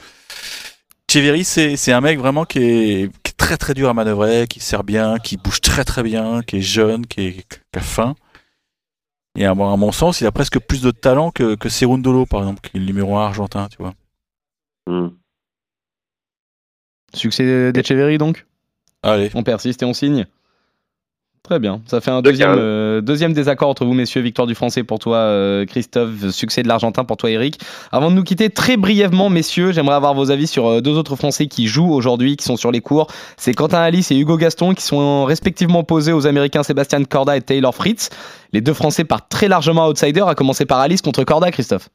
Cheveri, 1.10 1.44
c'est 1.44 1.76
c'est 1.76 1.92
un 1.92 2.00
mec 2.00 2.18
vraiment 2.18 2.44
qui 2.44 2.58
est, 2.58 3.12
qui 3.22 3.30
est 3.30 3.36
très 3.36 3.56
très 3.56 3.72
dur 3.74 3.88
à 3.88 3.94
manœuvrer, 3.94 4.46
qui 4.46 4.60
sert 4.60 4.84
bien, 4.84 5.18
qui 5.18 5.36
bouge 5.38 5.60
très 5.60 5.84
très 5.84 6.02
bien, 6.02 6.42
qui 6.42 6.56
est 6.56 6.60
jeune, 6.60 7.06
qui, 7.06 7.20
est, 7.22 7.32
qui 7.48 7.58
a 7.78 7.80
faim. 7.80 8.14
Et 9.36 9.46
à 9.46 9.54
mon, 9.54 9.72
à 9.72 9.76
mon 9.76 9.92
sens, 9.92 10.20
il 10.20 10.26
a 10.26 10.32
presque 10.32 10.58
plus 10.58 10.82
de 10.82 10.90
talent 10.90 11.30
que, 11.30 11.54
que 11.54 11.68
Serundolo, 11.68 12.26
par 12.26 12.40
exemple, 12.40 12.60
qui 12.60 12.76
est 12.76 12.80
le 12.80 12.86
numéro 12.86 13.16
1 13.16 13.26
argentin, 13.26 13.68
tu 13.68 13.78
vois. 13.78 13.94
Hmm. 14.86 15.08
Succès 17.14 17.72
d'Echeverry 17.72 18.18
donc? 18.18 18.46
Allez, 19.02 19.30
On 19.34 19.42
persiste 19.42 19.82
et 19.82 19.86
on 19.86 19.94
signe? 19.94 20.26
Très 21.42 21.58
bien. 21.58 21.80
Ça 21.86 22.00
fait 22.00 22.10
un 22.10 22.20
De 22.20 22.30
deuxième, 22.30 22.54
euh, 22.58 23.00
deuxième 23.00 23.32
désaccord 23.32 23.68
entre 23.68 23.84
vous, 23.84 23.94
messieurs. 23.94 24.20
Victoire 24.20 24.46
du 24.46 24.54
français 24.54 24.82
pour 24.82 24.98
toi, 24.98 25.16
euh, 25.16 25.64
Christophe. 25.64 26.30
Succès 26.30 26.62
de 26.62 26.68
l'argentin 26.68 27.04
pour 27.04 27.16
toi, 27.16 27.30
Eric. 27.30 27.58
Avant 27.90 28.10
de 28.10 28.16
nous 28.16 28.24
quitter, 28.24 28.50
très 28.50 28.76
brièvement, 28.76 29.30
messieurs, 29.30 29.72
j'aimerais 29.72 29.94
avoir 29.94 30.14
vos 30.14 30.30
avis 30.30 30.46
sur 30.46 30.66
euh, 30.66 30.80
deux 30.80 30.96
autres 30.96 31.16
français 31.16 31.46
qui 31.46 31.66
jouent 31.66 31.92
aujourd'hui, 31.92 32.36
qui 32.36 32.44
sont 32.44 32.56
sur 32.56 32.70
les 32.70 32.80
cours. 32.80 33.06
C'est 33.36 33.54
Quentin 33.54 33.78
Alice 33.78 34.10
et 34.10 34.16
Hugo 34.16 34.36
Gaston 34.36 34.74
qui 34.74 34.82
sont 34.82 35.24
respectivement 35.24 35.84
posés 35.84 36.12
aux 36.12 36.26
Américains 36.26 36.62
Sébastien 36.62 37.02
Corda 37.04 37.36
et 37.36 37.40
Taylor 37.40 37.74
Fritz. 37.74 38.10
Les 38.52 38.60
deux 38.60 38.74
Français 38.74 39.04
partent 39.04 39.28
très 39.28 39.48
largement 39.48 39.86
outsider, 39.88 40.24
à 40.26 40.34
commencer 40.34 40.66
par 40.66 40.80
Alice 40.80 41.02
contre 41.02 41.24
Corda, 41.24 41.50
Christophe. 41.50 41.88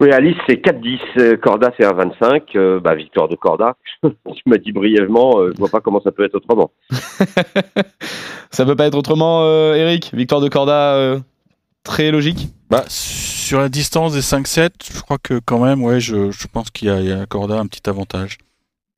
Oui, 0.00 0.10
Alice, 0.12 0.36
c'est 0.46 0.56
4-10. 0.62 0.98
euh, 1.18 1.36
Corda, 1.38 1.72
c'est 1.78 1.86
1-25. 1.86 2.42
Euh, 2.56 2.80
bah, 2.80 2.94
victoire 2.94 3.28
de 3.28 3.36
Corda. 3.36 3.76
tu 4.02 4.42
m'as 4.46 4.58
dit 4.58 4.72
brièvement, 4.72 5.40
euh, 5.40 5.52
je 5.54 5.58
vois 5.58 5.70
pas 5.70 5.80
comment 5.80 6.00
ça 6.02 6.12
peut 6.12 6.24
être 6.24 6.34
autrement. 6.34 6.70
Ça 8.50 8.64
peut 8.64 8.76
pas 8.76 8.86
être 8.86 8.96
autrement, 8.96 9.42
euh, 9.42 9.74
Eric? 9.74 10.10
Victoire 10.14 10.40
de 10.40 10.48
Corda, 10.48 10.94
euh, 10.94 11.18
très 11.82 12.10
logique? 12.10 12.48
bah, 12.70 12.84
sur 12.88 13.58
la 13.60 13.68
distance 13.68 14.12
des 14.14 14.20
5-7, 14.20 14.70
je 14.92 15.00
crois 15.02 15.18
que 15.18 15.40
quand 15.44 15.60
même, 15.64 15.82
ouais, 15.82 16.00
je, 16.00 16.30
je 16.30 16.46
pense 16.46 16.70
qu'il 16.70 16.88
y 16.88 16.90
a, 16.90 17.00
il 17.00 17.08
y 17.08 17.12
a 17.12 17.26
Corda 17.26 17.58
un 17.58 17.66
petit 17.66 17.88
avantage. 17.88 18.38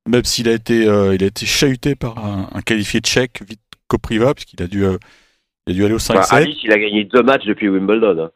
Même 0.08 0.24
s'il 0.24 0.48
a 0.48 0.52
été, 0.52 0.86
euh, 0.86 1.14
il 1.14 1.22
a 1.22 1.26
été 1.26 1.44
chahuté 1.44 1.94
par 1.94 2.18
un, 2.24 2.48
un 2.52 2.60
qualifié 2.62 3.00
tchèque, 3.00 3.42
vite 3.48 3.60
Kopriva, 3.88 4.32
puisqu'il 4.34 4.62
a 4.62 4.66
dû, 4.66 4.84
euh, 4.84 4.96
il 5.66 5.72
a 5.72 5.74
dû 5.74 5.84
aller 5.84 5.94
au 5.94 5.98
5-7. 5.98 6.18
Enfin, 6.18 6.36
Alice, 6.36 6.56
il 6.62 6.72
a 6.72 6.78
gagné 6.78 7.04
deux 7.04 7.22
matchs 7.22 7.44
depuis 7.46 7.68
Wimbledon. 7.68 8.18
hein. 8.24 8.30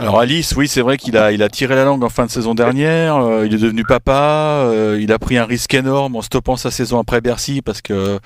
Alors 0.00 0.20
Alice, 0.20 0.54
oui, 0.54 0.68
c'est 0.68 0.80
vrai 0.80 0.96
qu'il 0.96 1.16
a, 1.16 1.48
tiré 1.48 1.74
la 1.74 1.84
langue 1.84 2.04
en 2.04 2.08
fin 2.08 2.24
de 2.24 2.30
saison 2.30 2.54
dernière. 2.54 3.16
euh, 3.16 3.44
il 3.46 3.52
est 3.54 3.58
devenu 3.58 3.82
papa. 3.82 4.62
euh, 4.66 4.96
il 5.00 5.10
a 5.10 5.18
pris 5.18 5.36
un 5.36 5.44
risque 5.44 5.74
énorme 5.74 6.14
en 6.14 6.22
stoppant 6.22 6.56
sa 6.56 6.70
saison 6.70 7.00
après 7.00 7.20
Bercy 7.20 7.62
parce 7.62 7.82
que 7.82 8.20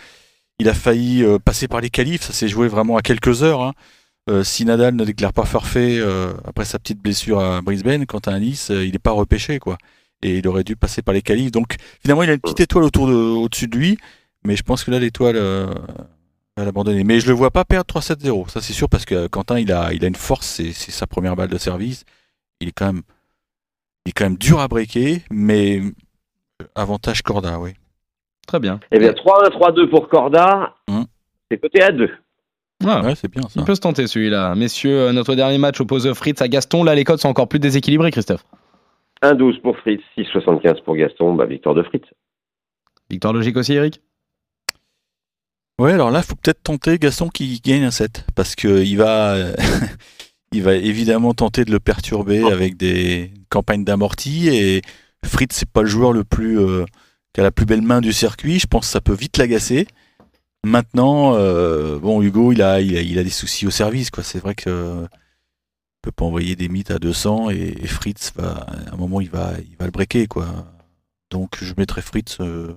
il 0.59 0.69
a 0.69 0.75
failli 0.75 1.25
euh, 1.25 1.39
passer 1.39 1.69
par 1.69 1.81
les 1.81 1.89
qualifs. 1.89 2.23
Ça 2.25 2.35
s'est 2.35 2.49
joué 2.49 2.69
vraiment 2.69 2.99
à 2.99 3.03
quelques 3.03 3.43
heures. 3.43 3.63
hein. 3.63 3.73
Si 4.45 4.67
Nadal 4.67 4.95
ne 4.95 5.05
déclare 5.05 5.33
pas 5.33 5.45
forfait 5.47 6.01
après 6.45 6.65
sa 6.65 6.79
petite 6.79 7.01
blessure 7.03 7.41
à 7.41 7.61
Brisbane, 7.61 8.07
quant 8.07 8.21
à 8.21 8.33
Alice, 8.35 8.69
il 8.71 8.93
n'est 8.93 8.99
pas 9.01 9.11
repêché 9.11 9.59
quoi. 9.59 9.79
Et 10.23 10.39
il 10.39 10.47
aurait 10.47 10.63
dû 10.63 10.77
passer 10.77 11.03
par 11.03 11.13
les 11.13 11.23
qualifs. 11.23 11.51
Donc 11.51 11.75
finalement, 12.01 12.23
il 12.23 12.31
a 12.31 12.35
une 12.35 12.39
petite 12.39 12.61
étoile 12.61 12.85
autour 12.85 13.09
de, 13.09 13.15
au-dessus 13.15 13.67
de 13.67 13.77
lui, 13.77 13.99
mais 14.45 14.55
je 14.55 14.63
pense 14.63 14.85
que 14.85 14.93
là 14.93 15.01
l'étoile 15.01 15.37
euh, 16.59 16.65
l'abandonner. 16.65 17.05
Mais 17.05 17.21
je 17.21 17.29
le 17.29 17.33
vois 17.33 17.51
pas 17.51 17.65
perdre 17.65 17.93
3-7-0. 17.95 18.49
Ça 18.49 18.61
c'est 18.61 18.73
sûr 18.73 18.89
parce 18.89 19.05
que 19.05 19.27
Quentin, 19.27 19.59
il 19.59 19.73
a, 19.73 19.93
il 19.93 20.05
a 20.05 20.09
une 20.09 20.15
force. 20.15 20.47
C'est, 20.47 20.73
sa 20.73 21.07
première 21.07 21.37
balle 21.37 21.49
de 21.49 21.59
service 21.59 22.05
il 22.63 22.69
est 22.69 22.73
quand 22.73 22.87
même, 22.87 23.03
il 24.07 24.11
est 24.11 24.13
quand 24.13 24.25
même 24.25 24.39
dur 24.39 24.61
à 24.61 24.69
breaker, 24.69 25.19
mais 25.31 25.81
euh, 25.81 26.65
avantage 26.75 27.23
Corda, 27.23 27.59
oui. 27.59 27.73
Très 28.47 28.59
bien. 28.59 28.81
Eh 28.91 28.99
bien, 28.99 29.13
3-1, 29.13 29.51
3-2 29.51 29.89
pour 29.89 30.09
Corda. 30.09 30.75
Hum. 30.89 31.05
C'est 31.51 31.59
côté 31.59 31.83
à 31.83 31.93
2. 31.93 32.11
Ah, 32.85 33.03
Ouais, 33.03 33.15
c'est 33.15 33.31
bien 33.31 33.43
ça. 33.43 33.61
Il 33.61 33.65
peut 33.65 33.75
se 33.75 33.81
tenter 33.81 34.07
celui-là. 34.07 34.55
Messieurs, 34.57 34.99
euh, 34.99 35.13
notre 35.13 35.35
dernier 35.35 35.59
match 35.59 35.81
oppose 35.81 36.13
Fritz 36.15 36.41
à 36.43 36.49
Gaston. 36.49 36.83
Là, 36.83 36.95
les 36.95 37.05
codes 37.05 37.21
sont 37.21 37.29
encore 37.29 37.49
plus 37.49 37.61
déséquilibrés, 37.61 38.11
Christophe. 38.11 38.45
1-12 39.23 39.61
pour 39.61 39.79
Fritz, 39.79 40.03
6-75 40.17 40.83
pour 40.83 40.97
Gaston. 40.97 41.35
Bah, 41.35 41.47
victoire 41.47 41.77
de 41.77 41.85
Fritz. 41.85 42.05
Victoire 43.09 43.33
logique 43.33 43.57
aussi, 43.57 43.75
Eric? 43.75 44.01
Ouais, 45.79 45.93
alors 45.93 46.11
là, 46.11 46.21
il 46.21 46.25
faut 46.25 46.37
peut-être 46.37 46.63
tenter 46.63 46.99
Gaston 46.99 47.29
qui 47.29 47.61
gagne 47.61 47.85
un 47.85 47.91
set, 47.91 48.25
parce 48.35 48.55
que 48.55 48.83
il 48.85 48.97
va, 48.97 49.37
il 50.53 50.63
va 50.63 50.75
évidemment 50.75 51.35
tenter 51.35 51.65
de 51.65 51.73
le 51.73 51.81
perturber 51.81 52.43
avec 52.45 52.77
des 52.77 53.33
campagnes 53.49 53.85
d'amorti 53.85 54.49
et 54.49 54.83
Fritz, 55.25 55.55
c'est 55.55 55.69
pas 55.69 55.83
le 55.83 55.89
joueur 55.89 56.13
le 56.13 56.25
plus 56.25 56.59
euh, 56.61 56.85
qui 57.33 57.41
a 57.41 57.45
la 57.45 57.51
plus 57.51 57.67
belle 57.67 57.83
main 57.83 58.01
du 58.01 58.13
circuit. 58.13 58.59
Je 58.59 58.67
pense 58.67 58.87
que 58.87 58.93
ça 58.93 59.01
peut 59.01 59.15
vite 59.15 59.39
l'agacer. 59.39 59.87
Maintenant, 60.65 61.35
euh, 61.35 61.99
bon, 61.99 62.23
Hugo, 62.23 62.53
il 62.53 62.63
a, 62.63 62.81
il 62.81 62.97
a, 62.97 63.03
il 63.03 63.19
a 63.19 63.25
des 63.25 63.31
soucis 63.31 63.67
au 63.67 63.71
service, 63.71 64.11
quoi. 64.11 64.23
C'est 64.23 64.39
vrai 64.39 64.55
que 64.55 64.71
euh, 64.71 65.03
il 65.05 66.03
peut 66.03 66.13
pas 66.13 66.25
envoyer 66.25 66.57
des 66.57 66.69
mythes 66.69 66.91
à 66.91 66.99
200 66.99 67.51
et, 67.51 67.77
et 67.81 67.87
Fritz 67.87 68.33
va, 68.37 68.67
à 68.91 68.95
un 68.95 68.97
moment, 68.97 69.21
il 69.21 69.31
va, 69.31 69.55
il 69.59 69.77
va 69.77 69.87
le 69.87 69.91
breaker, 69.91 70.27
quoi. 70.27 70.47
Donc, 71.31 71.57
je 71.63 71.73
mettrai 71.77 72.03
Fritz 72.03 72.39
euh, 72.41 72.77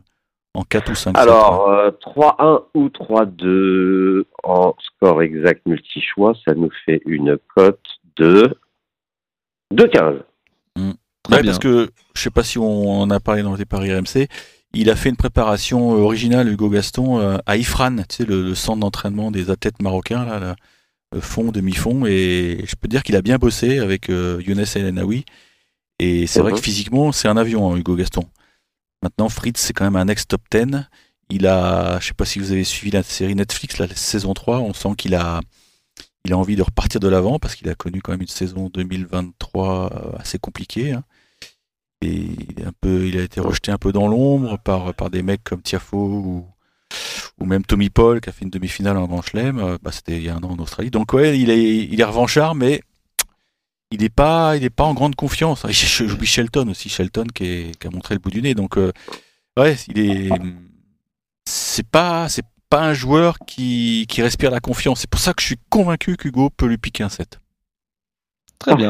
en 0.55 0.63
4 0.63 0.91
ou 0.91 0.95
5 0.95 1.17
Alors, 1.17 1.69
euh, 1.69 1.91
3-1 2.01 2.63
ou 2.73 2.89
3-2 2.89 4.23
en 4.43 4.73
score 4.79 5.21
exact 5.21 5.65
multi-choix, 5.65 6.33
ça 6.45 6.53
nous 6.55 6.69
fait 6.85 7.01
une 7.05 7.37
cote 7.55 7.79
de 8.17 8.55
2-15. 9.73 10.19
Très 11.23 11.37
Ouais, 11.37 11.41
bien. 11.41 11.51
parce 11.51 11.59
que 11.59 11.89
je 12.13 12.21
sais 12.21 12.29
pas 12.29 12.43
si 12.43 12.59
on 12.59 13.01
en 13.01 13.09
a 13.09 13.19
parlé 13.19 13.41
dans 13.41 13.55
les 13.55 13.65
paris 13.65 13.91
RMC. 13.93 14.27
Il 14.73 14.89
a 14.91 14.95
fait 14.95 15.09
une 15.09 15.15
préparation 15.15 15.93
euh, 15.95 15.99
originale, 16.01 16.47
Hugo 16.49 16.69
Gaston, 16.69 17.19
euh, 17.19 17.37
à 17.47 17.57
Ifran, 17.57 17.95
tu 17.97 18.03
sais, 18.09 18.25
le, 18.25 18.43
le 18.43 18.55
centre 18.55 18.79
d'entraînement 18.81 19.31
des 19.31 19.49
athlètes 19.49 19.81
marocains, 19.81 20.23
là, 20.25 20.39
là, 20.39 20.55
euh, 21.15 21.21
fond, 21.21 21.51
demi-fond. 21.51 22.05
Et 22.05 22.59
je 22.67 22.75
peux 22.75 22.87
dire 22.87 23.01
qu'il 23.01 23.15
a 23.15 23.21
bien 23.23 23.37
bossé 23.37 23.79
avec 23.79 24.09
euh, 24.09 24.39
Younes 24.45 24.63
El. 24.75 24.93
Et 25.99 26.27
c'est 26.27 26.41
vrai 26.41 26.51
Mhm. 26.51 26.57
que 26.57 26.63
physiquement, 26.63 27.11
c'est 27.11 27.27
un 27.29 27.37
avion, 27.37 27.71
hein, 27.73 27.77
Hugo 27.77 27.95
Gaston. 27.95 28.23
Maintenant, 29.03 29.29
Fritz, 29.29 29.59
c'est 29.59 29.73
quand 29.73 29.85
même 29.85 29.95
un 29.95 30.07
ex-top 30.07 30.41
10. 30.51 30.87
Il 31.29 31.47
a, 31.47 31.99
je 31.99 32.07
sais 32.07 32.13
pas 32.13 32.25
si 32.25 32.39
vous 32.39 32.51
avez 32.51 32.63
suivi 32.63 32.91
la 32.91 33.03
série 33.03 33.35
Netflix, 33.35 33.77
la 33.77 33.87
saison 33.87 34.33
3, 34.33 34.59
on 34.59 34.73
sent 34.73 34.89
qu'il 34.97 35.15
a, 35.15 35.41
il 36.23 36.33
a 36.33 36.37
envie 36.37 36.55
de 36.55 36.61
repartir 36.61 36.99
de 36.99 37.07
l'avant 37.07 37.39
parce 37.39 37.55
qu'il 37.55 37.67
a 37.69 37.75
connu 37.75 38.01
quand 38.01 38.11
même 38.11 38.21
une 38.21 38.27
saison 38.27 38.69
2023 38.73 39.93
euh, 39.93 40.17
assez 40.19 40.37
compliquée. 40.39 40.93
hein. 40.93 41.03
Et 42.01 42.27
un 42.63 42.71
peu, 42.81 43.07
il 43.07 43.17
a 43.17 43.23
été 43.23 43.39
rejeté 43.39 43.71
un 43.71 43.77
peu 43.77 43.91
dans 43.91 44.07
l'ombre 44.07 44.59
par, 44.59 44.93
par 44.93 45.09
des 45.09 45.23
mecs 45.23 45.43
comme 45.43 45.61
Tiafo 45.63 45.97
ou, 45.97 46.47
ou 47.39 47.45
même 47.45 47.65
Tommy 47.65 47.89
Paul 47.89 48.21
qui 48.21 48.29
a 48.29 48.31
fait 48.31 48.43
une 48.43 48.51
demi-finale 48.51 48.97
en 48.97 49.07
Grand 49.07 49.21
Chelem. 49.23 49.57
Euh, 49.59 49.77
Bah, 49.81 49.91
C'était 49.91 50.17
il 50.17 50.23
y 50.23 50.29
a 50.29 50.35
un 50.35 50.43
an 50.43 50.51
en 50.51 50.59
Australie. 50.59 50.91
Donc 50.91 51.13
ouais, 51.13 51.39
il 51.39 51.49
est, 51.49 51.77
il 51.85 51.99
est 51.99 52.03
revanchard, 52.03 52.53
mais 52.53 52.81
il 53.91 54.01
n'est 54.01 54.09
pas, 54.09 54.57
il 54.57 54.63
est 54.63 54.69
pas 54.69 54.83
en 54.83 54.93
grande 54.93 55.15
confiance. 55.15 55.63
Et 55.65 55.73
J'oublie 55.73 56.27
Shelton 56.27 56.67
aussi, 56.69 56.89
Shelton 56.89 57.25
qui, 57.33 57.45
est- 57.45 57.79
qui 57.79 57.87
a 57.87 57.89
montré 57.91 58.15
le 58.15 58.19
bout 58.19 58.31
du 58.31 58.41
nez. 58.41 58.53
Donc 58.55 58.77
euh, 58.77 58.91
ouais, 59.57 59.75
il 59.87 59.99
est, 59.99 60.29
c'est 61.47 61.87
pas, 61.87 62.27
c'est 62.29 62.45
pas 62.69 62.81
un 62.83 62.93
joueur 62.93 63.37
qui, 63.45 64.05
qui 64.09 64.21
respire 64.21 64.51
la 64.51 64.59
confiance. 64.59 65.01
C'est 65.01 65.09
pour 65.09 65.19
ça 65.21 65.33
que 65.33 65.41
je 65.41 65.47
suis 65.47 65.59
convaincu 65.69 66.17
qu'Hugo 66.17 66.49
peut 66.49 66.65
lui 66.65 66.77
piquer 66.77 67.03
un 67.03 67.09
set. 67.09 67.39
Très 68.59 68.75
bien. 68.75 68.89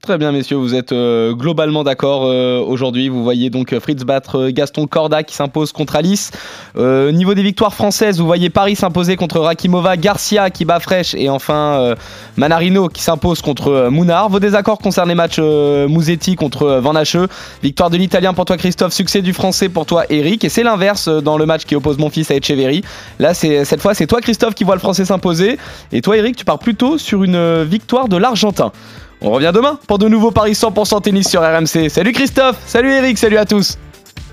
Très 0.00 0.16
bien, 0.16 0.32
messieurs, 0.32 0.56
vous 0.56 0.74
êtes 0.74 0.92
euh, 0.92 1.34
globalement 1.34 1.84
d'accord 1.84 2.24
euh, 2.24 2.58
aujourd'hui. 2.58 3.10
Vous 3.10 3.22
voyez 3.22 3.50
donc 3.50 3.74
euh, 3.74 3.80
Fritz 3.80 4.02
battre 4.02 4.48
Gaston 4.48 4.86
Corda 4.86 5.22
qui 5.22 5.34
s'impose 5.34 5.72
contre 5.72 5.96
Alice. 5.96 6.30
Euh, 6.78 7.12
niveau 7.12 7.34
des 7.34 7.42
victoires 7.42 7.74
françaises, 7.74 8.18
vous 8.18 8.24
voyez 8.24 8.48
Paris 8.48 8.76
s'imposer 8.76 9.16
contre 9.16 9.40
Rakimova, 9.40 9.98
Garcia 9.98 10.48
qui 10.48 10.64
bat 10.64 10.80
Fresh 10.80 11.14
et 11.14 11.28
enfin 11.28 11.94
Manarino 12.38 12.88
qui 12.88 13.02
s'impose 13.02 13.42
contre 13.42 13.88
Mounard. 13.90 14.30
Vos 14.30 14.40
désaccords 14.40 14.78
concernent 14.78 15.10
les 15.10 15.14
matchs 15.14 15.38
Musetti 15.38 16.34
contre 16.34 16.80
Van 16.82 16.94
Hache. 16.94 17.18
Victoire 17.62 17.90
de 17.90 17.98
l'Italien 17.98 18.32
pour 18.32 18.46
toi 18.46 18.56
Christophe, 18.56 18.94
succès 18.94 19.20
du 19.20 19.34
Français 19.34 19.68
pour 19.68 19.84
toi 19.84 20.04
Eric. 20.08 20.44
Et 20.44 20.48
c'est 20.48 20.62
l'inverse 20.62 21.10
dans 21.10 21.36
le 21.36 21.44
match 21.44 21.66
qui 21.66 21.76
oppose 21.76 21.98
mon 21.98 22.08
fils 22.08 22.30
à 22.30 22.36
Echeverry. 22.36 22.82
Là, 23.18 23.34
c'est 23.34 23.66
cette 23.66 23.82
fois, 23.82 23.92
c'est 23.92 24.06
toi 24.06 24.22
Christophe 24.22 24.54
qui 24.54 24.64
voit 24.64 24.76
le 24.76 24.80
Français 24.80 25.04
s'imposer. 25.04 25.58
Et 25.92 26.00
toi 26.00 26.16
Eric, 26.16 26.36
tu 26.36 26.46
pars 26.46 26.58
plutôt 26.58 26.96
sur 26.96 27.22
une 27.22 27.64
victoire 27.64 28.08
de 28.08 28.16
l'Argentin. 28.16 28.72
On 29.20 29.30
revient 29.30 29.52
demain 29.54 29.78
pour 29.86 29.98
de 29.98 30.08
nouveaux 30.08 30.30
paris 30.30 30.52
100% 30.52 31.02
tennis 31.02 31.28
sur 31.28 31.40
RMC. 31.40 31.88
Salut 31.88 32.12
Christophe, 32.12 32.56
salut 32.66 32.92
Eric, 32.92 33.18
salut 33.18 33.38
à 33.38 33.44
tous. 33.44 33.78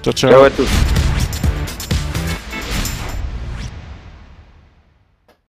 Ciao, 0.04 0.14
ciao. 0.14 0.32
Ciao 0.32 0.44
à 0.44 0.50
tous. 0.50 0.68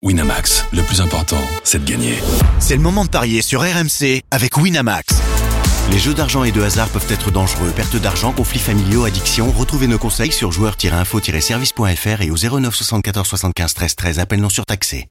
Winamax, 0.02 0.64
le 0.72 0.82
plus 0.82 1.00
important, 1.02 1.36
c'est 1.62 1.84
de 1.84 1.90
gagner. 1.90 2.14
C'est 2.58 2.74
le 2.74 2.82
moment 2.82 3.04
de 3.04 3.10
parier 3.10 3.42
sur 3.42 3.60
RMC 3.60 4.22
avec 4.30 4.56
Winamax. 4.56 5.20
Les 5.90 5.98
jeux 5.98 6.14
d'argent 6.14 6.44
et 6.44 6.52
de 6.52 6.62
hasard 6.62 6.88
peuvent 6.88 7.10
être 7.10 7.30
dangereux. 7.30 7.70
Perte 7.74 7.96
d'argent, 7.96 8.32
conflits 8.32 8.60
familiaux, 8.60 9.04
addiction. 9.04 9.50
Retrouvez 9.50 9.88
nos 9.88 9.98
conseils 9.98 10.30
sur 10.32 10.52
joueurs-info-service.fr 10.52 12.22
et 12.22 12.30
au 12.30 12.36
09 12.36 12.74
74 12.74 13.26
75 13.26 13.74
13 13.74 13.96
13. 13.96 14.18
Appel 14.20 14.40
non 14.40 14.48
surtaxé. 14.48 15.08